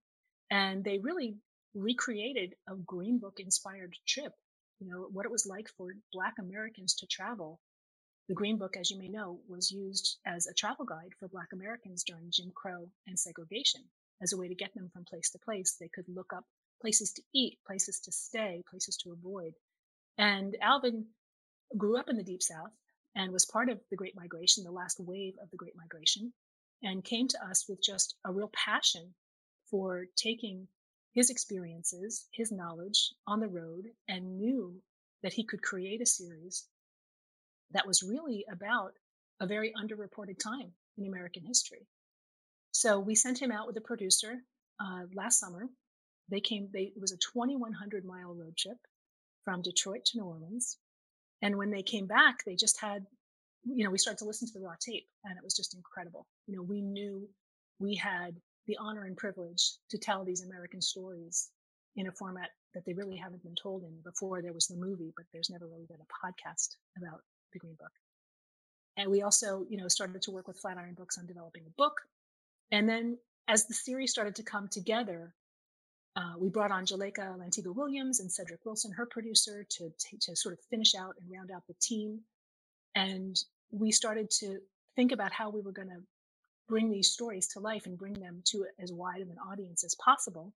And 0.50 0.84
they 0.84 0.98
really 0.98 1.36
recreated 1.74 2.54
a 2.68 2.74
Green 2.74 3.18
Book 3.18 3.38
inspired 3.38 3.94
trip, 4.06 4.32
you 4.80 4.88
know, 4.88 5.08
what 5.10 5.24
it 5.24 5.32
was 5.32 5.46
like 5.46 5.68
for 5.76 5.94
Black 6.12 6.34
Americans 6.38 6.94
to 6.96 7.06
travel. 7.06 7.60
The 8.28 8.34
Green 8.34 8.58
Book, 8.58 8.76
as 8.76 8.90
you 8.90 8.98
may 8.98 9.08
know, 9.08 9.40
was 9.48 9.70
used 9.70 10.18
as 10.26 10.46
a 10.46 10.52
travel 10.52 10.84
guide 10.84 11.14
for 11.18 11.28
Black 11.28 11.54
Americans 11.54 12.04
during 12.04 12.30
Jim 12.30 12.50
Crow 12.54 12.90
and 13.06 13.18
segregation 13.18 13.88
as 14.20 14.34
a 14.34 14.36
way 14.36 14.48
to 14.48 14.54
get 14.54 14.74
them 14.74 14.90
from 14.90 15.06
place 15.06 15.30
to 15.30 15.38
place. 15.38 15.76
They 15.80 15.88
could 15.88 16.06
look 16.10 16.34
up 16.34 16.44
places 16.82 17.14
to 17.14 17.22
eat, 17.34 17.58
places 17.66 18.00
to 18.00 18.12
stay, 18.12 18.62
places 18.68 18.98
to 18.98 19.12
avoid. 19.12 19.54
And 20.18 20.58
Alvin 20.60 21.06
grew 21.78 21.96
up 21.96 22.10
in 22.10 22.16
the 22.18 22.22
Deep 22.22 22.42
South 22.42 22.72
and 23.14 23.32
was 23.32 23.46
part 23.46 23.70
of 23.70 23.80
the 23.88 23.96
Great 23.96 24.14
Migration, 24.14 24.62
the 24.62 24.72
last 24.72 25.00
wave 25.00 25.38
of 25.40 25.50
the 25.50 25.56
Great 25.56 25.74
Migration, 25.74 26.34
and 26.82 27.02
came 27.02 27.28
to 27.28 27.42
us 27.46 27.66
with 27.66 27.82
just 27.82 28.14
a 28.26 28.30
real 28.30 28.50
passion 28.52 29.14
for 29.70 30.04
taking 30.16 30.68
his 31.14 31.30
experiences, 31.30 32.28
his 32.30 32.52
knowledge 32.52 33.14
on 33.26 33.40
the 33.40 33.48
road, 33.48 33.86
and 34.06 34.36
knew 34.36 34.82
that 35.22 35.32
he 35.32 35.44
could 35.44 35.62
create 35.62 36.02
a 36.02 36.06
series 36.06 36.66
that 37.72 37.86
was 37.86 38.02
really 38.02 38.44
about 38.50 38.92
a 39.40 39.46
very 39.46 39.72
underreported 39.80 40.38
time 40.38 40.72
in 40.96 41.06
American 41.06 41.44
history. 41.44 41.86
So 42.72 42.98
we 42.98 43.14
sent 43.14 43.40
him 43.40 43.52
out 43.52 43.66
with 43.66 43.76
a 43.76 43.80
producer 43.82 44.36
uh, 44.80 45.02
last 45.14 45.38
summer. 45.38 45.68
They 46.30 46.40
came, 46.40 46.68
they, 46.72 46.92
it 46.94 47.00
was 47.00 47.12
a 47.12 47.16
2,100 47.16 48.04
mile 48.04 48.34
road 48.34 48.56
trip 48.56 48.78
from 49.44 49.62
Detroit 49.62 50.04
to 50.06 50.18
New 50.18 50.24
Orleans. 50.24 50.76
And 51.42 51.56
when 51.56 51.70
they 51.70 51.82
came 51.82 52.06
back, 52.06 52.44
they 52.44 52.56
just 52.56 52.80
had, 52.80 53.06
you 53.64 53.84
know, 53.84 53.90
we 53.90 53.98
started 53.98 54.18
to 54.18 54.24
listen 54.24 54.48
to 54.48 54.54
the 54.54 54.64
raw 54.64 54.74
tape 54.80 55.06
and 55.24 55.36
it 55.36 55.44
was 55.44 55.54
just 55.56 55.74
incredible. 55.74 56.26
You 56.46 56.56
know, 56.56 56.62
we 56.62 56.82
knew 56.82 57.28
we 57.78 57.94
had 57.94 58.36
the 58.66 58.76
honor 58.78 59.04
and 59.04 59.16
privilege 59.16 59.72
to 59.90 59.98
tell 59.98 60.24
these 60.24 60.42
American 60.42 60.82
stories 60.82 61.50
in 61.96 62.06
a 62.06 62.12
format 62.12 62.50
that 62.74 62.84
they 62.84 62.92
really 62.92 63.16
haven't 63.16 63.42
been 63.42 63.54
told 63.60 63.82
in 63.82 64.00
before 64.04 64.42
there 64.42 64.52
was 64.52 64.66
the 64.66 64.76
movie, 64.76 65.12
but 65.16 65.26
there's 65.32 65.50
never 65.50 65.66
really 65.66 65.86
been 65.88 66.00
a 66.00 66.26
podcast 66.26 66.76
about 66.96 67.22
the 67.52 67.58
Green 67.58 67.76
Book. 67.78 67.92
And 68.96 69.10
we 69.10 69.22
also, 69.22 69.64
you 69.68 69.76
know, 69.76 69.88
started 69.88 70.20
to 70.22 70.30
work 70.30 70.48
with 70.48 70.58
Flatiron 70.58 70.94
Books 70.94 71.18
on 71.18 71.26
developing 71.26 71.62
a 71.66 71.70
book. 71.76 71.94
And 72.72 72.88
then 72.88 73.18
as 73.46 73.66
the 73.66 73.74
series 73.74 74.10
started 74.10 74.34
to 74.36 74.42
come 74.42 74.68
together, 74.68 75.32
uh, 76.16 76.34
we 76.36 76.48
brought 76.48 76.72
on 76.72 76.84
Juleyka 76.84 77.38
Lantigua 77.38 77.74
Williams 77.74 78.18
and 78.18 78.30
Cedric 78.30 78.64
Wilson, 78.64 78.90
her 78.92 79.06
producer, 79.06 79.64
to, 79.70 79.92
to 80.20 80.34
sort 80.34 80.54
of 80.54 80.58
finish 80.68 80.94
out 80.96 81.14
and 81.20 81.30
round 81.30 81.50
out 81.52 81.62
the 81.68 81.74
team. 81.80 82.20
And 82.96 83.36
we 83.70 83.92
started 83.92 84.30
to 84.40 84.58
think 84.96 85.12
about 85.12 85.32
how 85.32 85.50
we 85.50 85.60
were 85.60 85.72
going 85.72 85.88
to 85.88 86.02
bring 86.68 86.90
these 86.90 87.12
stories 87.12 87.46
to 87.48 87.60
life 87.60 87.86
and 87.86 87.96
bring 87.96 88.14
them 88.14 88.42
to 88.46 88.66
as 88.80 88.92
wide 88.92 89.22
of 89.22 89.28
an 89.28 89.38
audience 89.50 89.84
as 89.84 89.94
possible. 89.94 90.52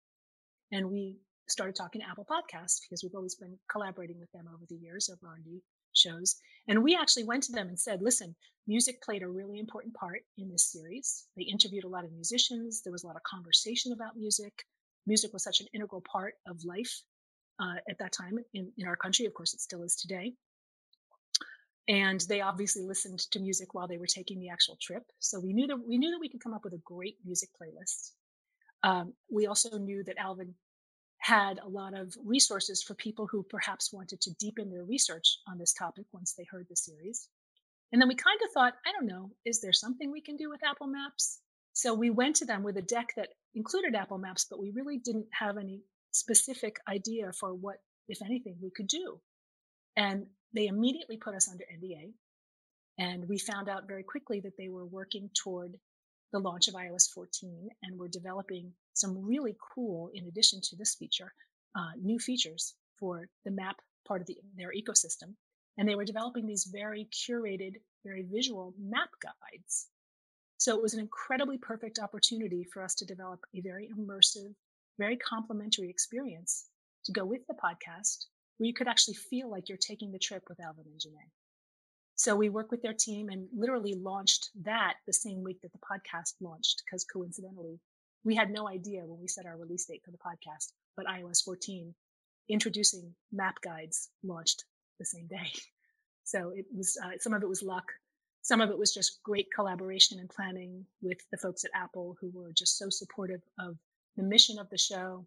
And 0.70 0.90
we 0.90 1.16
started 1.48 1.74
talking 1.74 2.03
to 2.03 2.09
Apple 2.09 2.27
Podcasts 2.27 2.81
because 2.83 3.03
we've 3.03 3.14
always 3.14 3.35
been 3.35 3.59
collaborating 3.70 4.20
with 4.20 4.31
them 4.33 4.46
over 4.55 4.64
the 4.68 4.77
years 4.77 5.09
of 5.09 5.18
R&D 5.27 5.61
shows. 5.99 6.37
And 6.69 6.83
we 6.83 6.97
actually 6.97 7.25
went 7.25 7.43
to 7.45 7.53
them 7.53 7.69
and 7.69 7.79
said, 7.79 8.03
listen, 8.03 8.35
music 8.67 9.03
played 9.03 9.23
a 9.23 9.29
really 9.29 9.59
important 9.59 9.95
part 9.95 10.21
in 10.37 10.51
this 10.51 10.71
series. 10.71 11.27
They 11.37 11.45
interviewed 11.45 11.85
a 11.85 11.89
lot 11.89 12.05
of 12.05 12.13
musicians. 12.13 12.83
There 12.83 12.93
was 12.93 13.05
a 13.05 13.07
lot 13.07 13.17
of 13.17 13.23
conversation 13.23 13.93
about 13.93 14.17
music 14.17 14.65
music 15.09 15.33
was 15.33 15.43
such 15.43 15.61
an 15.61 15.67
integral 15.73 16.03
part 16.03 16.35
of 16.47 16.63
life 16.65 17.03
uh, 17.61 17.77
at 17.89 17.99
that 17.99 18.13
time 18.13 18.39
in, 18.55 18.71
in 18.77 18.87
our 18.87 18.95
country. 18.95 19.27
Of 19.27 19.35
course, 19.35 19.55
it 19.55 19.61
still 19.61 19.83
is 19.83 19.97
today. 19.97 20.35
And 21.89 22.21
they 22.29 22.43
obviously 22.43 22.85
listened 22.85 23.19
to 23.31 23.41
music 23.41 23.73
while 23.73 23.89
they 23.89 23.97
were 23.97 24.07
taking 24.07 24.39
the 24.39 24.51
actual 24.51 24.77
trip. 24.81 25.05
So 25.19 25.41
we 25.41 25.55
knew 25.55 25.67
that 25.67 25.79
we 25.89 25.97
knew 25.97 26.11
that 26.11 26.21
we 26.21 26.29
could 26.29 26.43
come 26.43 26.53
up 26.53 26.63
with 26.63 26.75
a 26.75 26.83
great 26.85 27.17
music 27.25 27.49
playlist. 27.61 28.13
Um, 28.85 29.15
we 29.31 29.47
also 29.47 29.79
knew 29.79 30.05
that 30.05 30.19
Alvin 30.19 30.55
had 31.18 31.59
a 31.59 31.68
lot 31.68 31.94
of 31.94 32.14
resources 32.24 32.83
for 32.83 32.94
people 32.94 33.26
who 33.26 33.42
perhaps 33.42 33.92
wanted 33.92 34.20
to 34.22 34.35
deepen 34.38 34.70
their 34.70 34.85
research 34.85 35.38
on 35.48 35.59
this 35.59 35.72
topic 35.72 36.04
once 36.12 36.35
they 36.35 36.46
heard 36.50 36.66
the 36.68 36.76
series. 36.76 37.28
And 37.92 38.00
then 38.00 38.09
we 38.09 38.14
kind 38.14 38.38
of 38.44 38.52
thought, 38.52 38.74
I 38.87 38.92
don't 38.92 39.07
know, 39.07 39.31
is 39.44 39.61
there 39.61 39.72
something 39.72 40.11
we 40.11 40.20
can 40.20 40.37
do 40.37 40.48
with 40.48 40.64
Apple 40.64 40.87
Maps? 40.87 41.40
So 41.72 41.94
we 41.94 42.11
went 42.11 42.37
to 42.37 42.44
them 42.44 42.62
with 42.62 42.76
a 42.76 42.83
deck 42.83 43.14
that 43.16 43.31
included 43.54 43.94
Apple 43.94 44.18
Maps, 44.18 44.46
but 44.48 44.61
we 44.61 44.72
really 44.74 44.98
didn't 44.98 45.26
have 45.33 45.57
any 45.57 45.83
specific 46.11 46.76
idea 46.88 47.33
for 47.33 47.54
what, 47.54 47.76
if 48.09 48.22
anything, 48.22 48.57
we 48.61 48.70
could 48.70 48.88
do. 48.88 49.20
And 49.96 50.26
they 50.54 50.66
immediately 50.66 51.16
put 51.16 51.35
us 51.35 51.48
under 51.50 51.64
NDA. 51.64 52.12
And 52.98 53.28
we 53.28 53.38
found 53.38 53.68
out 53.68 53.87
very 53.87 54.02
quickly 54.02 54.40
that 54.40 54.57
they 54.59 54.68
were 54.68 54.85
working 54.87 55.31
toward 55.35 55.78
the 56.33 56.38
launch 56.38 56.69
of 56.69 56.75
iOS 56.75 57.11
14 57.12 57.69
and 57.83 57.99
we're 57.99 58.09
developing 58.09 58.73
some 58.95 59.27
really 59.27 59.57
cool, 59.75 60.11
in 60.14 60.27
addition 60.27 60.61
to 60.62 60.77
this 60.77 60.95
feature, 60.95 61.33
uh, 61.77 61.93
new 62.03 62.19
features 62.19 62.75
for 62.99 63.29
the 63.45 63.51
map 63.51 63.77
part 64.07 64.21
of 64.21 64.27
the, 64.27 64.37
their 64.57 64.73
ecosystem. 64.73 65.35
And 65.77 65.88
they 65.88 65.95
were 65.95 66.05
developing 66.05 66.47
these 66.47 66.64
very 66.73 67.09
curated, 67.12 67.75
very 68.05 68.23
visual 68.23 68.75
map 68.79 69.11
guides 69.23 69.88
so 70.59 70.75
it 70.75 70.83
was 70.83 70.93
an 70.93 71.01
incredibly 71.01 71.57
perfect 71.57 72.01
opportunity 72.01 72.64
for 72.64 72.83
us 72.83 72.97
to 72.97 73.07
develop 73.07 73.47
a 73.55 73.61
very 73.61 73.88
immersive, 73.97 74.53
very 74.99 75.17
complimentary 75.17 75.88
experience 75.88 76.67
to 77.05 77.12
go 77.12 77.25
with 77.25 77.47
the 77.47 77.55
podcast 77.55 78.27
where 78.57 78.67
you 78.67 78.75
could 78.75 78.88
actually 78.88 79.14
feel 79.14 79.49
like 79.49 79.69
you're 79.69 79.79
taking 79.79 80.11
the 80.11 80.19
trip 80.19 80.43
with 80.49 80.59
Alvin 80.61 80.87
and 80.87 81.01
Janae. 81.01 81.31
So 82.18 82.35
we 82.35 82.48
worked 82.48 82.72
with 82.72 82.83
their 82.83 82.94
team 82.94 83.28
and 83.28 83.46
literally 83.57 83.94
launched 83.94 84.50
that 84.64 84.94
the 85.07 85.12
same 85.12 85.44
week 85.44 85.61
that 85.62 85.70
the 85.70 85.78
podcast 85.78 86.35
launched 86.40 86.83
because 86.85 87.04
coincidentally, 87.04 87.78
we 88.24 88.35
had 88.35 88.50
no 88.50 88.68
idea 88.68 89.07
when 89.07 89.20
we 89.20 89.28
set 89.28 89.46
our 89.46 89.57
release 89.57 89.87
date 89.87 90.02
for 90.04 90.11
the 90.11 90.18
podcast, 90.18 90.72
but 90.96 91.07
iOS 91.07 91.44
14 91.44 91.94
introducing 92.48 93.14
map 93.31 93.61
guides 93.62 94.11
launched 94.24 94.64
the 94.98 95.07
same 95.07 95.26
day. 95.28 95.50
So 96.24 96.52
it 96.54 96.66
was, 96.76 96.94
uh, 97.02 97.12
some 97.20 97.33
of 97.33 97.42
it 97.42 97.48
was 97.48 97.62
luck. 97.62 97.90
Some 98.42 98.61
of 98.61 98.68
it 98.68 98.76
was 98.76 98.92
just 98.92 99.22
great 99.22 99.46
collaboration 99.50 100.18
and 100.18 100.28
planning 100.28 100.85
with 101.00 101.16
the 101.31 101.38
folks 101.38 101.64
at 101.64 101.70
Apple 101.74 102.18
who 102.20 102.31
were 102.35 102.52
just 102.52 102.76
so 102.76 102.90
supportive 102.90 103.40
of 103.59 103.78
the 104.18 104.22
mission 104.22 104.59
of 104.59 104.68
the 104.68 104.76
show 104.76 105.24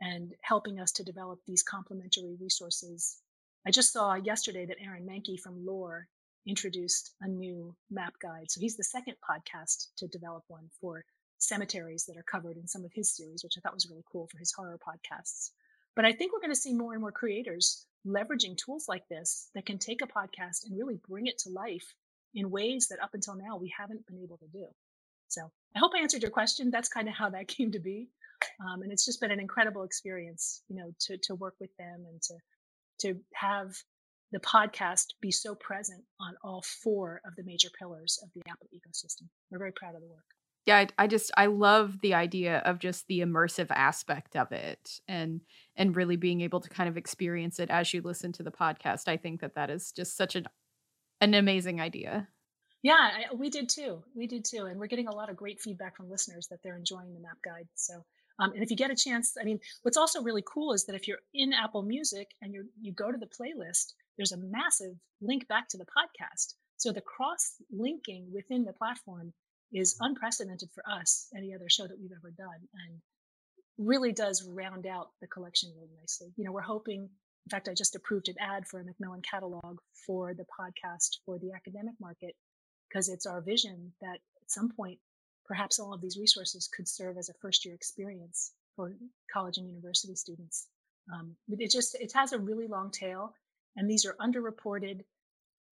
and 0.00 0.34
helping 0.40 0.80
us 0.80 0.90
to 0.92 1.04
develop 1.04 1.38
these 1.46 1.62
complementary 1.62 2.34
resources. 2.40 3.18
I 3.64 3.70
just 3.70 3.92
saw 3.92 4.16
yesterday 4.16 4.66
that 4.66 4.78
Aaron 4.84 5.06
Mahnke 5.06 5.38
from 5.38 5.64
Lore 5.64 6.08
introduced 6.46 7.14
a 7.20 7.28
new 7.28 7.74
map 7.90 8.14
guide. 8.20 8.50
So 8.50 8.60
he's 8.60 8.76
the 8.76 8.84
second 8.84 9.14
podcast 9.28 9.88
to 9.98 10.08
develop 10.08 10.44
one 10.48 10.68
for 10.80 11.04
cemeteries 11.38 12.04
that 12.06 12.16
are 12.16 12.24
covered 12.24 12.56
in 12.56 12.68
some 12.68 12.84
of 12.84 12.92
his 12.92 13.14
series, 13.14 13.42
which 13.42 13.54
I 13.56 13.60
thought 13.60 13.74
was 13.74 13.88
really 13.90 14.04
cool 14.10 14.28
for 14.30 14.38
his 14.38 14.52
horror 14.52 14.78
podcasts. 14.78 15.50
But 15.94 16.04
I 16.04 16.12
think 16.12 16.32
we're 16.32 16.40
going 16.40 16.54
to 16.54 16.60
see 16.60 16.72
more 16.72 16.92
and 16.92 17.02
more 17.02 17.12
creators 17.12 17.84
leveraging 18.06 18.56
tools 18.56 18.86
like 18.88 19.06
this 19.08 19.48
that 19.54 19.66
can 19.66 19.78
take 19.78 20.02
a 20.02 20.06
podcast 20.06 20.64
and 20.64 20.76
really 20.76 20.98
bring 21.08 21.26
it 21.26 21.38
to 21.38 21.50
life 21.50 21.94
in 22.34 22.50
ways 22.50 22.88
that 22.88 23.02
up 23.02 23.10
until 23.14 23.36
now 23.36 23.56
we 23.56 23.72
haven't 23.76 24.06
been 24.06 24.22
able 24.22 24.38
to 24.38 24.48
do. 24.48 24.66
So 25.28 25.50
I 25.74 25.78
hope 25.78 25.92
I 25.96 26.02
answered 26.02 26.22
your 26.22 26.30
question. 26.30 26.70
That's 26.70 26.88
kind 26.88 27.08
of 27.08 27.14
how 27.14 27.30
that 27.30 27.48
came 27.56 27.72
to 27.72 27.78
be. 27.78 28.08
Um, 28.60 28.82
and 28.82 28.90
it's 28.90 29.04
just 29.04 29.20
been 29.20 29.30
an 29.30 29.40
incredible 29.40 29.84
experience, 29.84 30.62
you 30.68 30.76
know, 30.76 30.92
to, 31.00 31.18
to 31.24 31.34
work 31.34 31.54
with 31.60 31.70
them 31.76 32.04
and 32.08 32.20
to, 32.22 32.34
to 33.00 33.20
have 33.34 33.72
the 34.32 34.40
podcast 34.40 35.08
be 35.20 35.30
so 35.30 35.54
present 35.54 36.02
on 36.20 36.34
all 36.42 36.62
four 36.62 37.20
of 37.26 37.36
the 37.36 37.44
major 37.44 37.68
pillars 37.78 38.18
of 38.22 38.30
the 38.34 38.42
Apple 38.50 38.68
ecosystem. 38.74 39.28
We're 39.50 39.58
very 39.58 39.72
proud 39.72 39.94
of 39.94 40.00
the 40.00 40.08
work. 40.08 40.24
Yeah, 40.64 40.78
I, 40.78 40.86
I 40.96 41.06
just 41.06 41.32
I 41.36 41.46
love 41.46 42.00
the 42.02 42.14
idea 42.14 42.58
of 42.58 42.78
just 42.78 43.06
the 43.08 43.20
immersive 43.20 43.66
aspect 43.70 44.36
of 44.36 44.52
it 44.52 45.00
and 45.08 45.40
and 45.76 45.96
really 45.96 46.16
being 46.16 46.40
able 46.40 46.60
to 46.60 46.68
kind 46.68 46.88
of 46.88 46.96
experience 46.96 47.58
it 47.58 47.68
as 47.68 47.92
you 47.92 48.00
listen 48.00 48.32
to 48.32 48.42
the 48.42 48.52
podcast. 48.52 49.08
I 49.08 49.16
think 49.16 49.40
that 49.40 49.56
that 49.56 49.70
is 49.70 49.92
just 49.92 50.16
such 50.16 50.36
an 50.36 50.46
an 51.20 51.34
amazing 51.34 51.80
idea. 51.80 52.28
Yeah, 52.82 52.94
I, 52.94 53.34
we 53.34 53.50
did 53.50 53.68
too. 53.68 54.02
We 54.14 54.26
did 54.26 54.44
too, 54.44 54.66
and 54.66 54.78
we're 54.78 54.86
getting 54.86 55.08
a 55.08 55.14
lot 55.14 55.30
of 55.30 55.36
great 55.36 55.60
feedback 55.60 55.96
from 55.96 56.10
listeners 56.10 56.48
that 56.50 56.60
they're 56.62 56.76
enjoying 56.76 57.12
the 57.14 57.20
map 57.20 57.38
guide. 57.44 57.68
So, 57.74 58.04
um, 58.38 58.52
and 58.52 58.62
if 58.62 58.70
you 58.70 58.76
get 58.76 58.90
a 58.90 58.96
chance, 58.96 59.36
I 59.40 59.44
mean, 59.44 59.60
what's 59.82 59.96
also 59.96 60.22
really 60.22 60.42
cool 60.46 60.72
is 60.72 60.84
that 60.86 60.96
if 60.96 61.06
you're 61.06 61.20
in 61.34 61.52
Apple 61.52 61.82
Music 61.82 62.28
and 62.40 62.52
you 62.52 62.68
you 62.80 62.92
go 62.92 63.10
to 63.10 63.18
the 63.18 63.26
playlist, 63.26 63.94
there's 64.16 64.32
a 64.32 64.38
massive 64.38 64.94
link 65.20 65.48
back 65.48 65.68
to 65.68 65.78
the 65.78 65.86
podcast. 65.86 66.54
So 66.76 66.92
the 66.92 67.00
cross 67.00 67.54
linking 67.70 68.32
within 68.32 68.64
the 68.64 68.72
platform 68.72 69.32
is 69.72 69.96
unprecedented 70.00 70.70
for 70.74 70.84
us. 70.88 71.28
Any 71.36 71.54
other 71.54 71.68
show 71.68 71.86
that 71.86 71.98
we've 71.98 72.12
ever 72.12 72.30
done, 72.30 72.68
and 72.86 73.00
really 73.78 74.12
does 74.12 74.46
round 74.46 74.86
out 74.86 75.08
the 75.20 75.26
collection 75.26 75.72
really 75.74 75.90
nicely. 75.98 76.32
You 76.36 76.44
know, 76.44 76.52
we're 76.52 76.60
hoping 76.60 77.08
in 77.46 77.50
fact, 77.50 77.68
I 77.68 77.74
just 77.74 77.96
approved 77.96 78.28
an 78.28 78.36
ad 78.38 78.66
for 78.68 78.80
a 78.80 78.84
Macmillan 78.84 79.22
catalog 79.22 79.78
for 80.06 80.32
the 80.34 80.44
podcast 80.44 81.18
for 81.24 81.38
the 81.38 81.52
academic 81.52 81.94
market 82.00 82.36
because 82.88 83.08
it's 83.08 83.26
our 83.26 83.40
vision 83.40 83.92
that 84.00 84.20
at 84.40 84.50
some 84.50 84.70
point, 84.70 84.98
perhaps 85.44 85.78
all 85.80 85.92
of 85.92 86.00
these 86.00 86.16
resources 86.16 86.68
could 86.68 86.86
serve 86.86 87.18
as 87.18 87.28
a 87.28 87.34
first 87.34 87.64
year 87.64 87.74
experience 87.74 88.52
for 88.76 88.94
college 89.32 89.58
and 89.58 89.66
university 89.66 90.14
students. 90.14 90.68
Um, 91.12 91.36
it 91.48 91.70
just, 91.70 91.96
it 91.96 92.12
has 92.14 92.32
a 92.32 92.38
really 92.38 92.68
long 92.68 92.90
tail 92.90 93.34
and 93.76 93.88
these 93.88 94.04
are 94.04 94.16
underreported 94.20 95.00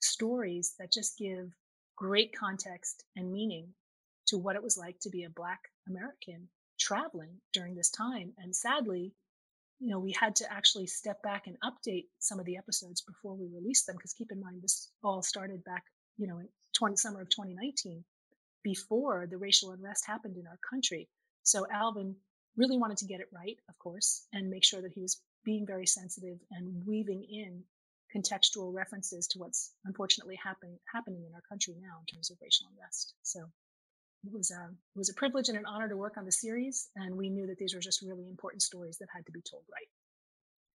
stories 0.00 0.74
that 0.78 0.92
just 0.92 1.18
give 1.18 1.52
great 1.96 2.34
context 2.34 3.04
and 3.16 3.32
meaning 3.32 3.68
to 4.26 4.38
what 4.38 4.56
it 4.56 4.62
was 4.62 4.78
like 4.78 4.98
to 5.00 5.10
be 5.10 5.24
a 5.24 5.30
Black 5.30 5.60
American 5.88 6.48
traveling 6.78 7.40
during 7.52 7.74
this 7.74 7.90
time. 7.90 8.32
And 8.38 8.54
sadly, 8.56 9.12
you 9.78 9.90
know, 9.90 9.98
we 9.98 10.12
had 10.12 10.36
to 10.36 10.52
actually 10.52 10.86
step 10.86 11.22
back 11.22 11.46
and 11.46 11.56
update 11.60 12.06
some 12.18 12.38
of 12.38 12.46
the 12.46 12.56
episodes 12.56 13.02
before 13.02 13.34
we 13.34 13.48
released 13.52 13.86
them. 13.86 13.96
Because 13.96 14.12
keep 14.12 14.30
in 14.30 14.40
mind, 14.40 14.62
this 14.62 14.90
all 15.02 15.22
started 15.22 15.64
back, 15.64 15.84
you 16.16 16.26
know, 16.26 16.38
in 16.38 16.48
20, 16.74 16.96
summer 16.96 17.20
of 17.20 17.28
2019, 17.28 18.04
before 18.62 19.26
the 19.30 19.38
racial 19.38 19.72
unrest 19.72 20.06
happened 20.06 20.36
in 20.36 20.46
our 20.46 20.58
country. 20.68 21.08
So 21.42 21.66
Alvin 21.70 22.14
really 22.56 22.78
wanted 22.78 22.98
to 22.98 23.06
get 23.06 23.20
it 23.20 23.28
right, 23.32 23.58
of 23.68 23.78
course, 23.78 24.26
and 24.32 24.50
make 24.50 24.64
sure 24.64 24.82
that 24.82 24.92
he 24.92 25.00
was 25.00 25.20
being 25.44 25.66
very 25.66 25.86
sensitive 25.86 26.38
and 26.50 26.86
weaving 26.86 27.24
in 27.24 27.62
contextual 28.14 28.74
references 28.74 29.26
to 29.28 29.38
what's 29.38 29.72
unfortunately 29.84 30.38
happen, 30.42 30.78
happening 30.92 31.24
in 31.26 31.34
our 31.34 31.42
country 31.48 31.74
now 31.80 32.00
in 32.00 32.06
terms 32.14 32.30
of 32.30 32.38
racial 32.42 32.66
unrest. 32.72 33.14
So 33.22 33.40
it 34.24 34.32
was 34.32 34.50
a 34.50 34.68
it 34.70 34.98
was 34.98 35.08
a 35.08 35.14
privilege 35.14 35.48
and 35.48 35.56
an 35.56 35.64
honor 35.66 35.88
to 35.88 35.96
work 35.96 36.16
on 36.16 36.24
the 36.24 36.32
series, 36.32 36.90
and 36.96 37.16
we 37.16 37.30
knew 37.30 37.46
that 37.46 37.58
these 37.58 37.74
were 37.74 37.80
just 37.80 38.02
really 38.02 38.28
important 38.28 38.62
stories 38.62 38.98
that 38.98 39.08
had 39.14 39.24
to 39.26 39.32
be 39.32 39.40
told 39.40 39.64
right. 39.72 39.88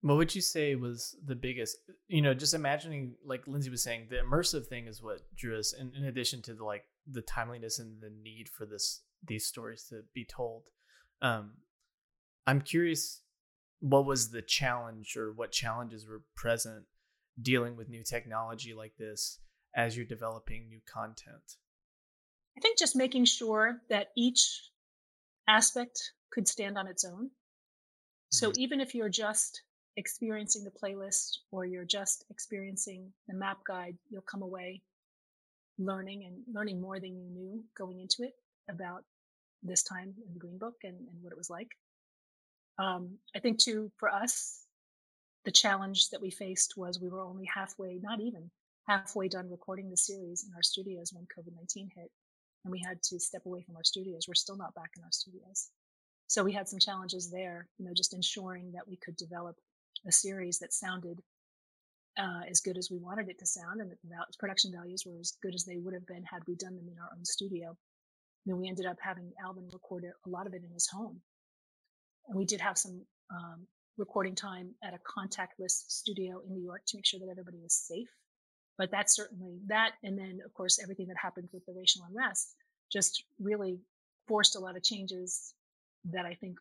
What 0.02 0.18
would 0.18 0.34
you 0.34 0.42
say 0.42 0.76
was 0.76 1.16
the 1.26 1.36
biggest? 1.36 1.78
You 2.08 2.22
know, 2.22 2.34
just 2.34 2.54
imagining, 2.54 3.16
like 3.26 3.48
Lindsay 3.48 3.70
was 3.70 3.84
saying, 3.84 4.08
the 4.10 4.18
immersive 4.18 4.68
thing 4.68 4.88
is 4.88 5.02
what 5.02 5.22
drew 5.36 5.58
us. 5.58 5.74
In, 5.74 5.92
in 5.96 6.06
addition 6.06 6.42
to 6.44 6.54
the 6.54 6.64
like 6.64 6.86
the 7.10 7.22
timeliness 7.22 7.80
and 7.80 8.02
the 8.02 8.12
need 8.24 8.50
for 8.50 8.66
this 8.66 9.02
these 9.28 9.46
stories 9.46 9.86
to 9.90 10.02
be 10.14 10.26
told, 10.26 10.64
um, 11.22 11.52
I'm 12.48 12.62
curious, 12.62 13.22
what 13.80 14.06
was 14.06 14.32
the 14.32 14.42
challenge 14.42 15.16
or 15.18 15.32
what 15.32 15.52
challenges 15.52 16.08
were 16.08 16.22
present 16.36 16.86
dealing 17.42 17.76
with 17.76 17.90
new 17.90 18.04
technology 18.04 18.74
like 18.74 18.94
this 18.98 19.40
as 19.76 19.96
you're 19.96 20.06
developing 20.06 20.68
new 20.68 20.82
content? 20.92 21.58
I 22.58 22.62
think 22.62 22.78
just 22.78 22.96
making 22.96 23.26
sure 23.26 23.82
that 23.90 24.08
each 24.18 24.62
aspect 25.48 26.12
could 26.32 26.48
stand 26.48 26.78
on 26.78 26.88
its 26.88 27.06
own. 27.06 27.30
So 28.32 28.50
mm-hmm. 28.50 28.62
even 28.62 28.82
if 28.82 28.96
you're 28.96 29.10
just 29.10 29.62
experiencing 29.98 30.64
the 30.64 30.72
playlist 30.72 31.40
or 31.52 31.66
you're 31.66 31.86
just 31.86 32.26
experiencing 32.30 33.12
the 33.28 33.36
map 33.36 33.60
guide, 33.68 33.98
you'll 34.10 34.22
come 34.22 34.42
away 34.42 34.82
learning 35.78 36.26
and 36.26 36.44
learning 36.54 36.80
more 36.80 37.00
than 37.00 37.18
you 37.18 37.30
knew 37.30 37.64
going 37.78 38.00
into 38.00 38.24
it 38.24 38.34
about 38.70 39.04
this 39.64 39.84
time 39.84 40.14
in 40.26 40.34
the 40.34 40.40
Green 40.40 40.58
Book 40.58 40.76
and, 40.84 40.96
and 40.96 41.22
what 41.22 41.32
it 41.32 41.38
was 41.38 41.50
like. 41.50 41.70
Um, 42.80 43.18
I 43.36 43.40
think 43.40 43.60
too, 43.60 43.92
for 43.98 44.10
us, 44.10 44.66
the 45.46 45.52
challenge 45.52 46.10
that 46.10 46.22
we 46.22 46.30
faced 46.30 46.74
was 46.78 47.00
we 47.00 47.10
were 47.10 47.22
only 47.22 47.46
halfway, 47.46 48.00
not 48.02 48.20
even 48.20 48.50
halfway 48.88 49.28
done 49.28 49.50
recording 49.50 49.90
the 49.90 49.98
series 49.98 50.44
in 50.48 50.54
our 50.56 50.64
studios 50.64 51.12
when 51.14 51.26
COVID 51.26 51.56
19 51.56 51.90
hit 51.96 52.12
and 52.64 52.72
we 52.72 52.80
had 52.80 53.02
to 53.04 53.20
step 53.20 53.46
away 53.46 53.64
from 53.64 53.76
our 53.76 53.84
studios. 53.84 54.26
We're 54.28 54.36
still 54.36 54.58
not 54.58 54.76
back 54.76 54.92
in 54.98 55.04
our 55.04 55.12
studios. 55.12 55.70
So 56.28 56.44
we 56.44 56.54
had 56.54 56.70
some 56.70 56.80
challenges 56.80 57.30
there, 57.30 57.68
you 57.78 57.86
know, 57.86 57.94
just 57.96 58.14
ensuring 58.14 58.72
that 58.74 58.88
we 58.88 58.98
could 58.98 59.18
develop 59.18 59.56
a 60.08 60.12
series 60.12 60.60
that 60.60 60.74
sounded 60.74 61.20
uh, 62.18 62.42
as 62.50 62.62
good 62.62 62.78
as 62.78 62.90
we 62.92 62.98
wanted 62.98 63.30
it 63.30 63.40
to 63.40 63.46
sound 63.46 63.82
and 63.82 63.92
that 63.92 63.98
the 64.04 64.38
production 64.40 64.72
values 64.72 65.04
were 65.06 65.20
as 65.20 65.34
good 65.42 65.56
as 65.56 65.66
they 65.66 65.78
would 65.78 65.94
have 65.94 66.06
been 66.08 66.24
had 66.24 66.42
we 66.48 66.56
done 66.56 66.76
them 66.76 66.88
in 66.90 67.00
our 67.00 67.10
own 67.18 67.26
studio. 67.26 67.76
And 68.48 68.58
we 68.58 68.68
ended 68.68 68.86
up 68.86 68.98
having 69.02 69.32
Alvin 69.44 69.70
record 69.72 70.06
a 70.06 70.30
lot 70.30 70.48
of 70.48 70.54
it 70.54 70.64
in 70.64 70.72
his 70.72 70.88
home. 70.88 71.22
And 72.28 72.38
we 72.38 72.46
did 72.46 72.62
have 72.62 72.78
some 72.78 73.06
um, 73.30 73.68
recording 73.98 74.36
time 74.36 74.74
at 74.84 74.94
a 74.94 75.00
contactless 75.00 75.84
studio 75.88 76.42
in 76.48 76.54
New 76.54 76.64
York 76.64 76.82
to 76.88 76.98
make 76.98 77.06
sure 77.06 77.20
that 77.20 77.30
everybody 77.30 77.60
was 77.62 77.74
safe 77.74 78.10
but 78.82 78.90
that's 78.90 79.16
certainly 79.16 79.60
that. 79.68 79.92
And 80.04 80.18
then, 80.18 80.40
of 80.44 80.54
course, 80.56 80.80
everything 80.82 81.08
that 81.10 81.18
happened 81.22 81.50
with 81.54 81.64
the 81.68 81.74
racial 81.78 82.02
unrest 82.10 82.56
just 82.92 83.24
really 83.40 83.80
forced 84.28 84.56
a 84.56 84.60
lot 84.60 84.76
of 84.76 84.84
changes 84.84 85.54
that 86.06 86.26
I 86.26 86.34
think 86.34 86.58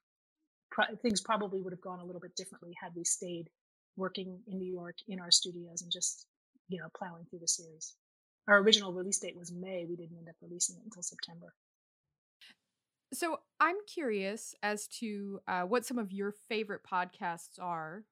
pro- 0.71 0.95
things 1.01 1.23
probably 1.23 1.63
would 1.63 1.73
have 1.73 1.81
gone 1.81 2.01
a 2.01 2.05
little 2.05 2.21
bit 2.21 2.37
differently 2.37 2.75
had 2.79 2.93
we 2.95 3.05
stayed 3.05 3.49
working 3.97 4.39
in 4.47 4.59
New 4.59 4.71
York 4.71 4.97
in 5.09 5.19
our 5.19 5.31
studios 5.31 5.81
and 5.81 5.91
just, 5.91 6.27
you 6.69 6.79
know, 6.79 6.89
plowing 6.95 7.25
through 7.31 7.39
the 7.41 7.49
series. 7.49 7.95
Our 8.49 8.59
original 8.59 8.93
release 8.93 9.19
date 9.19 9.37
was 9.37 9.51
May. 9.51 9.87
We 9.89 9.97
didn't 9.97 10.19
end 10.19 10.29
up 10.29 10.37
releasing 10.43 10.77
it 10.77 10.85
until 10.85 11.03
September. 11.03 11.55
So 13.13 13.41
I'm 13.59 13.77
curious 13.87 14.55
as 14.63 14.87
to 14.99 15.41
uh, 15.49 15.63
what 15.63 15.85
some 15.85 15.99
of 15.99 16.13
your 16.13 16.33
favorite 16.49 16.83
podcasts 16.89 17.59
are 17.61 18.05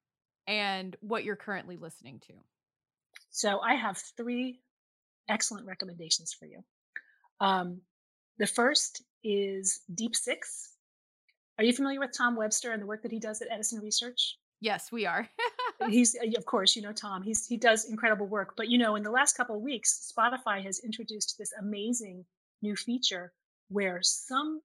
and 0.46 0.96
what 1.00 1.24
you're 1.24 1.36
currently 1.36 1.76
listening 1.76 2.20
to. 2.26 2.32
So 3.30 3.60
I 3.60 3.74
have 3.74 3.98
three 4.16 4.60
excellent 5.28 5.66
recommendations 5.66 6.32
for 6.32 6.46
you. 6.46 6.64
Um, 7.40 7.82
the 8.38 8.46
first 8.46 9.02
is 9.22 9.80
Deep 9.94 10.16
Six. 10.16 10.72
Are 11.58 11.64
you 11.64 11.72
familiar 11.72 12.00
with 12.00 12.16
Tom 12.16 12.36
Webster 12.36 12.72
and 12.72 12.82
the 12.82 12.86
work 12.86 13.02
that 13.02 13.12
he 13.12 13.18
does 13.18 13.42
at 13.42 13.48
Edison 13.50 13.80
Research? 13.80 14.38
Yes, 14.60 14.90
we 14.90 15.06
are. 15.06 15.28
He's, 15.88 16.16
uh, 16.16 16.36
of 16.36 16.44
course, 16.44 16.74
you 16.74 16.82
know 16.82 16.92
Tom. 16.92 17.22
He's 17.22 17.46
he 17.46 17.56
does 17.56 17.84
incredible 17.84 18.26
work. 18.26 18.54
But 18.56 18.68
you 18.68 18.78
know, 18.78 18.96
in 18.96 19.02
the 19.02 19.10
last 19.10 19.36
couple 19.36 19.54
of 19.54 19.62
weeks, 19.62 20.12
Spotify 20.16 20.62
has 20.64 20.80
introduced 20.80 21.36
this 21.38 21.52
amazing 21.60 22.24
new 22.62 22.74
feature 22.74 23.32
where 23.68 24.00
some 24.02 24.60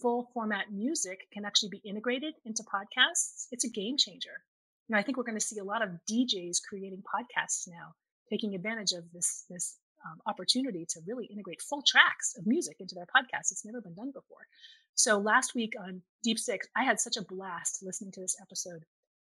full 0.00 0.30
format 0.32 0.72
music 0.72 1.26
can 1.32 1.44
actually 1.44 1.70
be 1.70 1.82
integrated 1.84 2.34
into 2.44 2.62
podcasts. 2.62 3.46
It's 3.50 3.64
a 3.64 3.70
game 3.70 3.96
changer 3.96 4.42
know, 4.90 4.98
I 4.98 5.02
think 5.02 5.16
we're 5.16 5.24
going 5.24 5.38
to 5.38 5.44
see 5.44 5.58
a 5.58 5.64
lot 5.64 5.82
of 5.82 5.90
DJs 6.10 6.58
creating 6.68 7.02
podcasts 7.02 7.68
now, 7.68 7.94
taking 8.28 8.54
advantage 8.54 8.92
of 8.92 9.04
this 9.12 9.44
this 9.48 9.78
um, 10.04 10.18
opportunity 10.26 10.86
to 10.90 11.00
really 11.06 11.26
integrate 11.26 11.60
full 11.60 11.82
tracks 11.86 12.34
of 12.38 12.46
music 12.46 12.76
into 12.80 12.94
their 12.94 13.06
podcasts. 13.06 13.52
It's 13.52 13.64
never 13.64 13.80
been 13.80 13.94
done 13.94 14.12
before. 14.12 14.46
So 14.94 15.18
last 15.18 15.54
week 15.54 15.74
on 15.80 16.02
Deep 16.22 16.38
Six, 16.38 16.66
I 16.76 16.84
had 16.84 17.00
such 17.00 17.16
a 17.16 17.22
blast 17.22 17.82
listening 17.82 18.12
to 18.12 18.20
this 18.20 18.36
episode. 18.40 18.82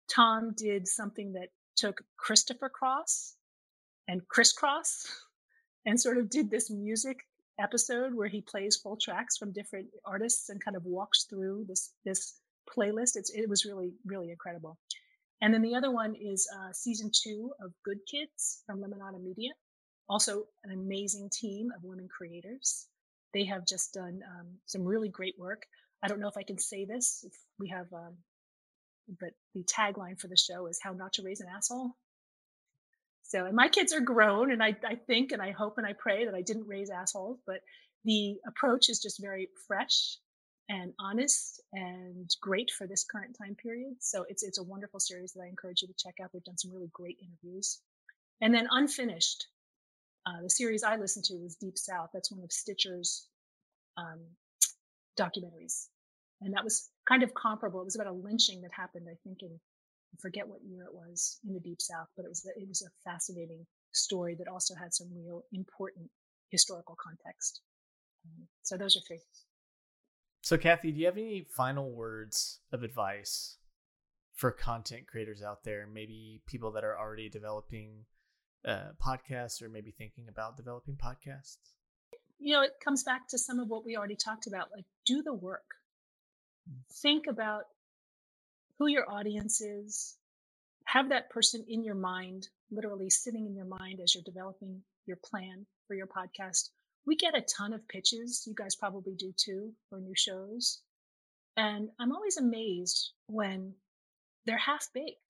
Tom 0.09 0.55
did 0.57 0.87
something 0.87 1.33
that 1.33 1.49
took 1.77 2.03
Christopher 2.17 2.69
Cross 2.69 3.35
and 4.07 4.27
Kris 4.29 4.55
Kross 4.55 5.07
and 5.87 6.01
sort 6.01 6.19
of 6.19 6.31
did 6.31 6.51
this 6.51 6.71
music 6.71 7.17
episode 7.59 8.15
where 8.15 8.29
he 8.29 8.41
plays 8.41 8.77
full 8.77 8.97
tracks 9.01 9.37
from 9.37 9.53
different 9.53 9.89
artists 10.05 10.49
and 10.49 10.63
kind 10.63 10.77
of 10.77 10.85
walks 10.85 11.25
through 11.25 11.65
this 11.69 11.93
this 12.05 12.35
playlist. 12.69 13.17
It's 13.17 13.31
it 13.31 13.49
was 13.49 13.65
really 13.65 13.93
really 14.05 14.31
incredible. 14.31 14.79
And 15.43 15.53
then 15.53 15.63
the 15.63 15.75
other 15.75 15.91
one 15.91 16.15
is 16.15 16.49
uh, 16.55 16.73
season 16.73 17.11
two 17.13 17.53
of 17.63 17.73
Good 17.85 17.99
Kids 18.11 18.63
from 18.67 18.81
Lemonada 18.81 19.23
Media. 19.23 19.51
Also, 20.09 20.45
an 20.65 20.73
amazing 20.73 21.29
team 21.31 21.69
of 21.77 21.85
women 21.85 22.09
creators. 22.09 22.87
They 23.35 23.45
have 23.45 23.67
just 23.67 23.93
done 23.93 24.21
um, 24.25 24.47
some 24.65 24.85
really 24.85 25.09
great 25.09 25.35
work. 25.39 25.67
I 26.03 26.09
don't 26.09 26.21
know 26.21 26.29
if 26.29 26.39
I 26.39 26.43
can 26.43 26.59
say 26.59 26.85
this. 26.85 27.25
We 27.59 27.69
have, 27.69 27.93
um, 27.93 28.17
but 29.21 29.31
the 29.55 29.65
tagline 29.65 30.19
for 30.19 30.29
the 30.29 30.37
show 30.37 30.67
is 30.69 30.81
"How 30.83 30.93
Not 30.93 31.13
to 31.15 31.23
Raise 31.23 31.41
an 31.41 31.49
Asshole." 31.55 31.91
So, 33.29 33.45
and 33.45 33.57
my 33.57 33.69
kids 33.69 33.93
are 33.93 34.01
grown, 34.01 34.53
and 34.53 34.63
I, 34.63 34.77
I 34.87 34.95
think 34.95 35.33
and 35.33 35.43
I 35.43 35.51
hope 35.51 35.79
and 35.79 35.87
I 35.87 35.95
pray 35.95 36.27
that 36.27 36.35
I 36.35 36.43
didn't 36.43 36.69
raise 36.69 36.91
assholes, 36.91 37.41
but 37.47 37.61
the 38.05 38.37
approach 38.47 38.89
is 38.89 39.01
just 39.01 39.21
very 39.21 39.49
fresh 39.67 40.19
and 40.69 40.93
honest 41.01 41.61
and 41.73 42.29
great 42.41 42.71
for 42.71 42.87
this 42.87 43.05
current 43.05 43.37
time 43.37 43.57
period. 43.57 43.95
So 44.01 44.25
it's 44.29 44.45
it's 44.45 44.59
a 44.59 44.63
wonderful 44.63 45.01
series 45.01 45.33
that 45.33 45.43
I 45.43 45.49
encourage 45.49 45.83
you 45.83 45.89
to 45.89 45.95
check 45.99 46.15
out. 46.23 46.31
They've 46.33 46.45
done 46.45 46.59
some 46.59 46.73
really 46.73 46.91
great 46.93 47.19
interviews. 47.21 47.81
And 48.41 48.55
then 48.55 48.69
Unfinished, 48.71 49.47
uh, 50.27 50.43
the 50.43 50.51
series 50.51 50.85
I 50.85 50.97
listened 50.97 51.25
to 51.27 51.35
was 51.35 51.57
Deep 51.57 51.79
South. 51.79 52.11
That's 52.13 52.31
one 52.31 52.45
of 52.45 52.53
Stitcher's 52.53 53.27
um, 53.97 54.21
documentaries, 55.19 55.89
and 56.43 56.55
that 56.55 56.63
was 56.63 56.91
kind 57.09 57.25
of 57.25 57.35
comparable. 57.35 57.81
It 57.81 57.85
was 57.87 57.97
about 57.97 58.09
a 58.09 58.13
lynching 58.13 58.63
that 58.63 58.73
happened, 58.73 59.07
I 59.11 59.17
think, 59.25 59.43
in 59.43 59.59
I 60.17 60.23
forget 60.23 60.49
what 60.49 60.61
year 60.65 60.85
it 60.85 60.95
was 60.95 61.39
in 61.47 61.53
the 61.53 61.61
Deep 61.61 61.81
South, 61.81 62.09
but 62.17 62.25
it 62.25 62.29
was 62.29 62.47
it 62.57 62.69
was 62.69 62.83
a 62.83 63.11
fascinating 63.11 63.67
story 63.93 64.35
that 64.39 64.49
also 64.49 64.75
had 64.75 64.95
some 64.95 65.09
real 65.15 65.45
important 65.53 66.11
historical 66.51 66.97
context. 67.03 67.61
Um, 68.25 68.47
so 68.63 68.77
those 68.77 68.97
are 68.97 69.01
three. 69.07 69.21
So, 70.43 70.57
Kathy, 70.57 70.93
do 70.93 71.01
you 71.01 71.07
have 71.07 71.17
any 71.17 71.47
final 71.57 71.91
words 71.91 72.61
of 72.73 72.83
advice 72.83 73.59
for 74.35 74.53
content 74.53 75.07
creators 75.07 75.43
out 75.43 75.65
there? 75.65 75.87
Maybe 75.93 76.41
people 76.47 76.71
that 76.73 76.85
are 76.85 76.99
already 76.99 77.29
developing 77.29 78.05
uh, 78.67 78.93
podcasts 79.05 79.63
or 79.63 79.69
maybe 79.69 79.91
thinking 79.91 80.27
about 80.29 80.57
developing 80.57 80.97
podcasts? 80.97 81.59
You 82.39 82.55
know, 82.55 82.63
it 82.63 82.73
comes 82.85 83.03
back 83.03 83.29
to 83.29 83.39
some 83.39 83.59
of 83.59 83.69
what 83.69 83.85
we 83.85 83.97
already 83.97 84.17
talked 84.17 84.47
about 84.47 84.69
like, 84.75 84.85
do 85.05 85.23
the 85.23 85.35
work. 85.35 85.65
Think 87.03 87.27
about 87.29 87.65
who 88.79 88.87
your 88.87 89.11
audience 89.11 89.61
is. 89.61 90.17
Have 90.85 91.09
that 91.09 91.31
person 91.31 91.65
in 91.69 91.83
your 91.83 91.95
mind, 91.95 92.49
literally 92.71 93.11
sitting 93.11 93.47
in 93.47 93.55
your 93.55 93.67
mind 93.67 94.01
as 94.03 94.15
you're 94.15 94.25
developing 94.25 94.83
your 95.07 95.19
plan 95.25 95.67
for 95.87 95.95
your 95.95 96.07
podcast 96.07 96.69
we 97.07 97.17
get 97.17 97.37
a 97.37 97.41
ton 97.41 97.73
of 97.73 97.87
pitches. 97.89 98.45
You 98.47 98.55
guys 98.55 98.75
probably 98.75 99.15
do 99.15 99.33
too 99.37 99.73
for 99.89 100.01
new 100.01 100.15
shows. 100.15 100.81
And 101.57 101.89
I'm 101.99 102.13
always 102.13 102.37
amazed 102.37 103.13
when 103.29 103.75
they're 104.45 104.59
half 104.59 104.89
baked. 104.93 105.21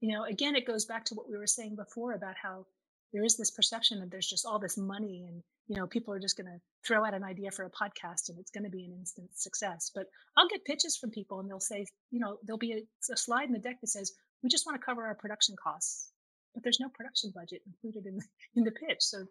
You 0.00 0.12
know, 0.14 0.24
again, 0.24 0.56
it 0.56 0.66
goes 0.66 0.86
back 0.86 1.04
to 1.06 1.14
what 1.14 1.28
we 1.28 1.36
were 1.36 1.46
saying 1.46 1.76
before 1.76 2.12
about 2.12 2.34
how 2.42 2.66
there 3.12 3.24
is 3.24 3.36
this 3.36 3.50
perception 3.50 4.00
that 4.00 4.10
there's 4.10 4.28
just 4.28 4.46
all 4.46 4.58
this 4.58 4.76
money 4.76 5.24
and 5.28 5.42
you 5.68 5.76
know 5.76 5.86
people 5.86 6.14
are 6.14 6.20
just 6.20 6.36
going 6.36 6.46
to 6.46 6.60
throw 6.86 7.04
out 7.04 7.14
an 7.14 7.24
idea 7.24 7.50
for 7.50 7.64
a 7.64 7.70
podcast 7.70 8.28
and 8.28 8.38
it's 8.38 8.50
going 8.50 8.64
to 8.64 8.70
be 8.70 8.84
an 8.84 8.92
instant 8.92 9.28
success. 9.34 9.90
But 9.94 10.06
i'll 10.36 10.48
get 10.48 10.64
pitches 10.64 10.96
from 10.96 11.10
people 11.10 11.40
and 11.40 11.48
they'll 11.48 11.60
say 11.60 11.86
you 12.10 12.20
know 12.20 12.38
there'll 12.44 12.58
be 12.58 12.72
a, 12.72 13.12
a 13.12 13.16
slide 13.16 13.46
in 13.46 13.52
the 13.52 13.58
deck 13.58 13.80
that 13.80 13.88
says 13.88 14.12
we 14.42 14.48
just 14.48 14.66
want 14.66 14.80
to 14.80 14.84
cover 14.84 15.04
our 15.04 15.14
production 15.14 15.56
costs 15.62 16.12
but 16.54 16.62
there's 16.62 16.80
no 16.80 16.88
production 16.88 17.32
budget 17.34 17.62
included 17.66 18.06
in 18.06 18.16
the, 18.16 18.24
in 18.56 18.64
the 18.64 18.72
pitch. 18.72 19.00
So 19.00 19.24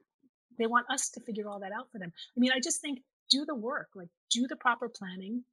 they 0.57 0.67
want 0.67 0.89
us 0.89 1.09
to 1.11 1.21
figure 1.21 1.47
all 1.47 1.59
that 1.59 1.71
out 1.71 1.91
for 1.91 1.99
them. 1.99 2.11
I 2.37 2.39
mean 2.39 2.51
i 2.51 2.59
just 2.59 2.81
think 2.81 2.99
do 3.29 3.45
the 3.45 3.55
work 3.55 3.89
like 3.95 4.09
do 4.31 4.47
the 4.47 4.55
proper 4.55 4.89
planning. 4.89 5.43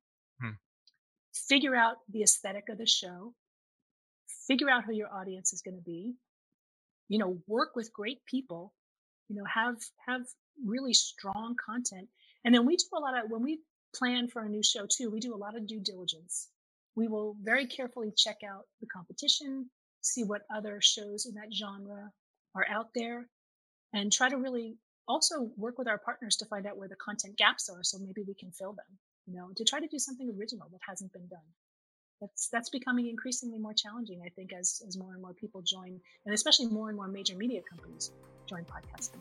Hmm. 0.40 0.50
figure 1.32 1.74
out 1.74 1.96
the 2.10 2.22
aesthetic 2.22 2.68
of 2.68 2.78
the 2.78 2.86
show. 2.86 3.34
Figure 4.46 4.70
out 4.70 4.84
who 4.84 4.92
your 4.92 5.12
audience 5.12 5.54
is 5.54 5.62
going 5.62 5.76
to 5.76 5.82
be 5.82 6.14
you 7.08 7.18
know 7.18 7.38
work 7.46 7.76
with 7.76 7.92
great 7.92 8.24
people 8.24 8.72
you 9.28 9.36
know 9.36 9.44
have 9.44 9.76
have 10.06 10.22
really 10.64 10.94
strong 10.94 11.54
content. 11.64 12.08
And 12.44 12.54
then 12.54 12.64
we 12.64 12.76
do 12.76 12.86
a 12.96 13.00
lot 13.00 13.18
of 13.18 13.30
when 13.30 13.42
we 13.42 13.60
plan 13.94 14.28
for 14.28 14.42
a 14.42 14.48
new 14.48 14.62
show 14.62 14.86
too 14.86 15.10
we 15.10 15.20
do 15.20 15.34
a 15.34 15.36
lot 15.36 15.56
of 15.56 15.66
due 15.66 15.80
diligence. 15.80 16.48
We 16.94 17.08
will 17.08 17.36
very 17.42 17.66
carefully 17.66 18.12
check 18.16 18.38
out 18.42 18.64
the 18.80 18.86
competition 18.86 19.68
see 20.06 20.22
what 20.22 20.42
other 20.54 20.80
shows 20.80 21.26
in 21.26 21.34
that 21.34 21.52
genre 21.52 22.10
are 22.54 22.66
out 22.70 22.88
there 22.94 23.28
and 23.92 24.12
try 24.12 24.28
to 24.28 24.36
really 24.36 24.76
also 25.08 25.50
work 25.56 25.78
with 25.78 25.88
our 25.88 25.98
partners 25.98 26.36
to 26.36 26.46
find 26.46 26.66
out 26.66 26.76
where 26.76 26.88
the 26.88 26.96
content 26.96 27.36
gaps 27.36 27.68
are 27.68 27.82
so 27.82 27.98
maybe 27.98 28.22
we 28.26 28.34
can 28.34 28.50
fill 28.52 28.72
them 28.72 28.98
you 29.26 29.34
know 29.34 29.48
to 29.56 29.64
try 29.64 29.80
to 29.80 29.88
do 29.88 29.98
something 29.98 30.32
original 30.38 30.68
that 30.70 30.80
hasn't 30.88 31.12
been 31.12 31.26
done 31.28 31.48
that's 32.20 32.48
that's 32.48 32.70
becoming 32.70 33.08
increasingly 33.08 33.58
more 33.58 33.74
challenging 33.74 34.22
i 34.24 34.28
think 34.30 34.52
as 34.52 34.82
as 34.86 34.96
more 34.96 35.12
and 35.12 35.22
more 35.22 35.34
people 35.34 35.62
join 35.62 36.00
and 36.24 36.34
especially 36.34 36.66
more 36.66 36.88
and 36.88 36.96
more 36.96 37.08
major 37.08 37.36
media 37.36 37.60
companies 37.70 38.12
join 38.48 38.64
podcasting 38.64 39.20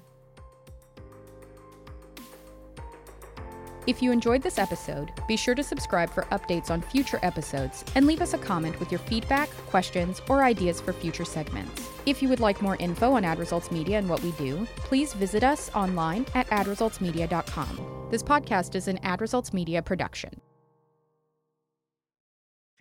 If 3.88 4.02
you 4.02 4.12
enjoyed 4.12 4.42
this 4.42 4.58
episode, 4.58 5.12
be 5.28 5.38
sure 5.38 5.54
to 5.54 5.62
subscribe 5.62 6.10
for 6.10 6.24
updates 6.32 6.72
on 6.72 6.82
future 6.82 7.20
episodes 7.22 7.86
and 7.94 8.08
leave 8.08 8.22
us 8.22 8.34
a 8.34 8.38
comment 8.38 8.80
with 8.80 8.92
your 8.92 9.00
feedback, 9.00 9.50
questions, 9.68 10.22
or 10.28 10.44
ideas 10.44 10.82
for 10.82 10.92
future 10.92 11.26
segments. 11.26 11.88
If 12.08 12.22
you 12.22 12.30
would 12.30 12.40
like 12.40 12.62
more 12.64 12.78
info 12.78 13.14
on 13.14 13.24
Ad 13.24 13.38
Results 13.38 13.72
Media 13.72 14.00
and 14.00 14.10
what 14.10 14.24
we 14.24 14.32
do, 14.32 14.68
please 14.78 15.14
visit 15.14 15.44
us 15.44 15.70
online 15.76 16.26
at 16.34 16.48
adresultsmedia.com. 16.48 18.08
This 18.10 18.24
podcast 18.24 18.74
is 18.74 18.88
an 18.88 18.98
Ad 19.04 19.22
Results 19.22 19.54
Media 19.54 19.84
production. 19.84 20.42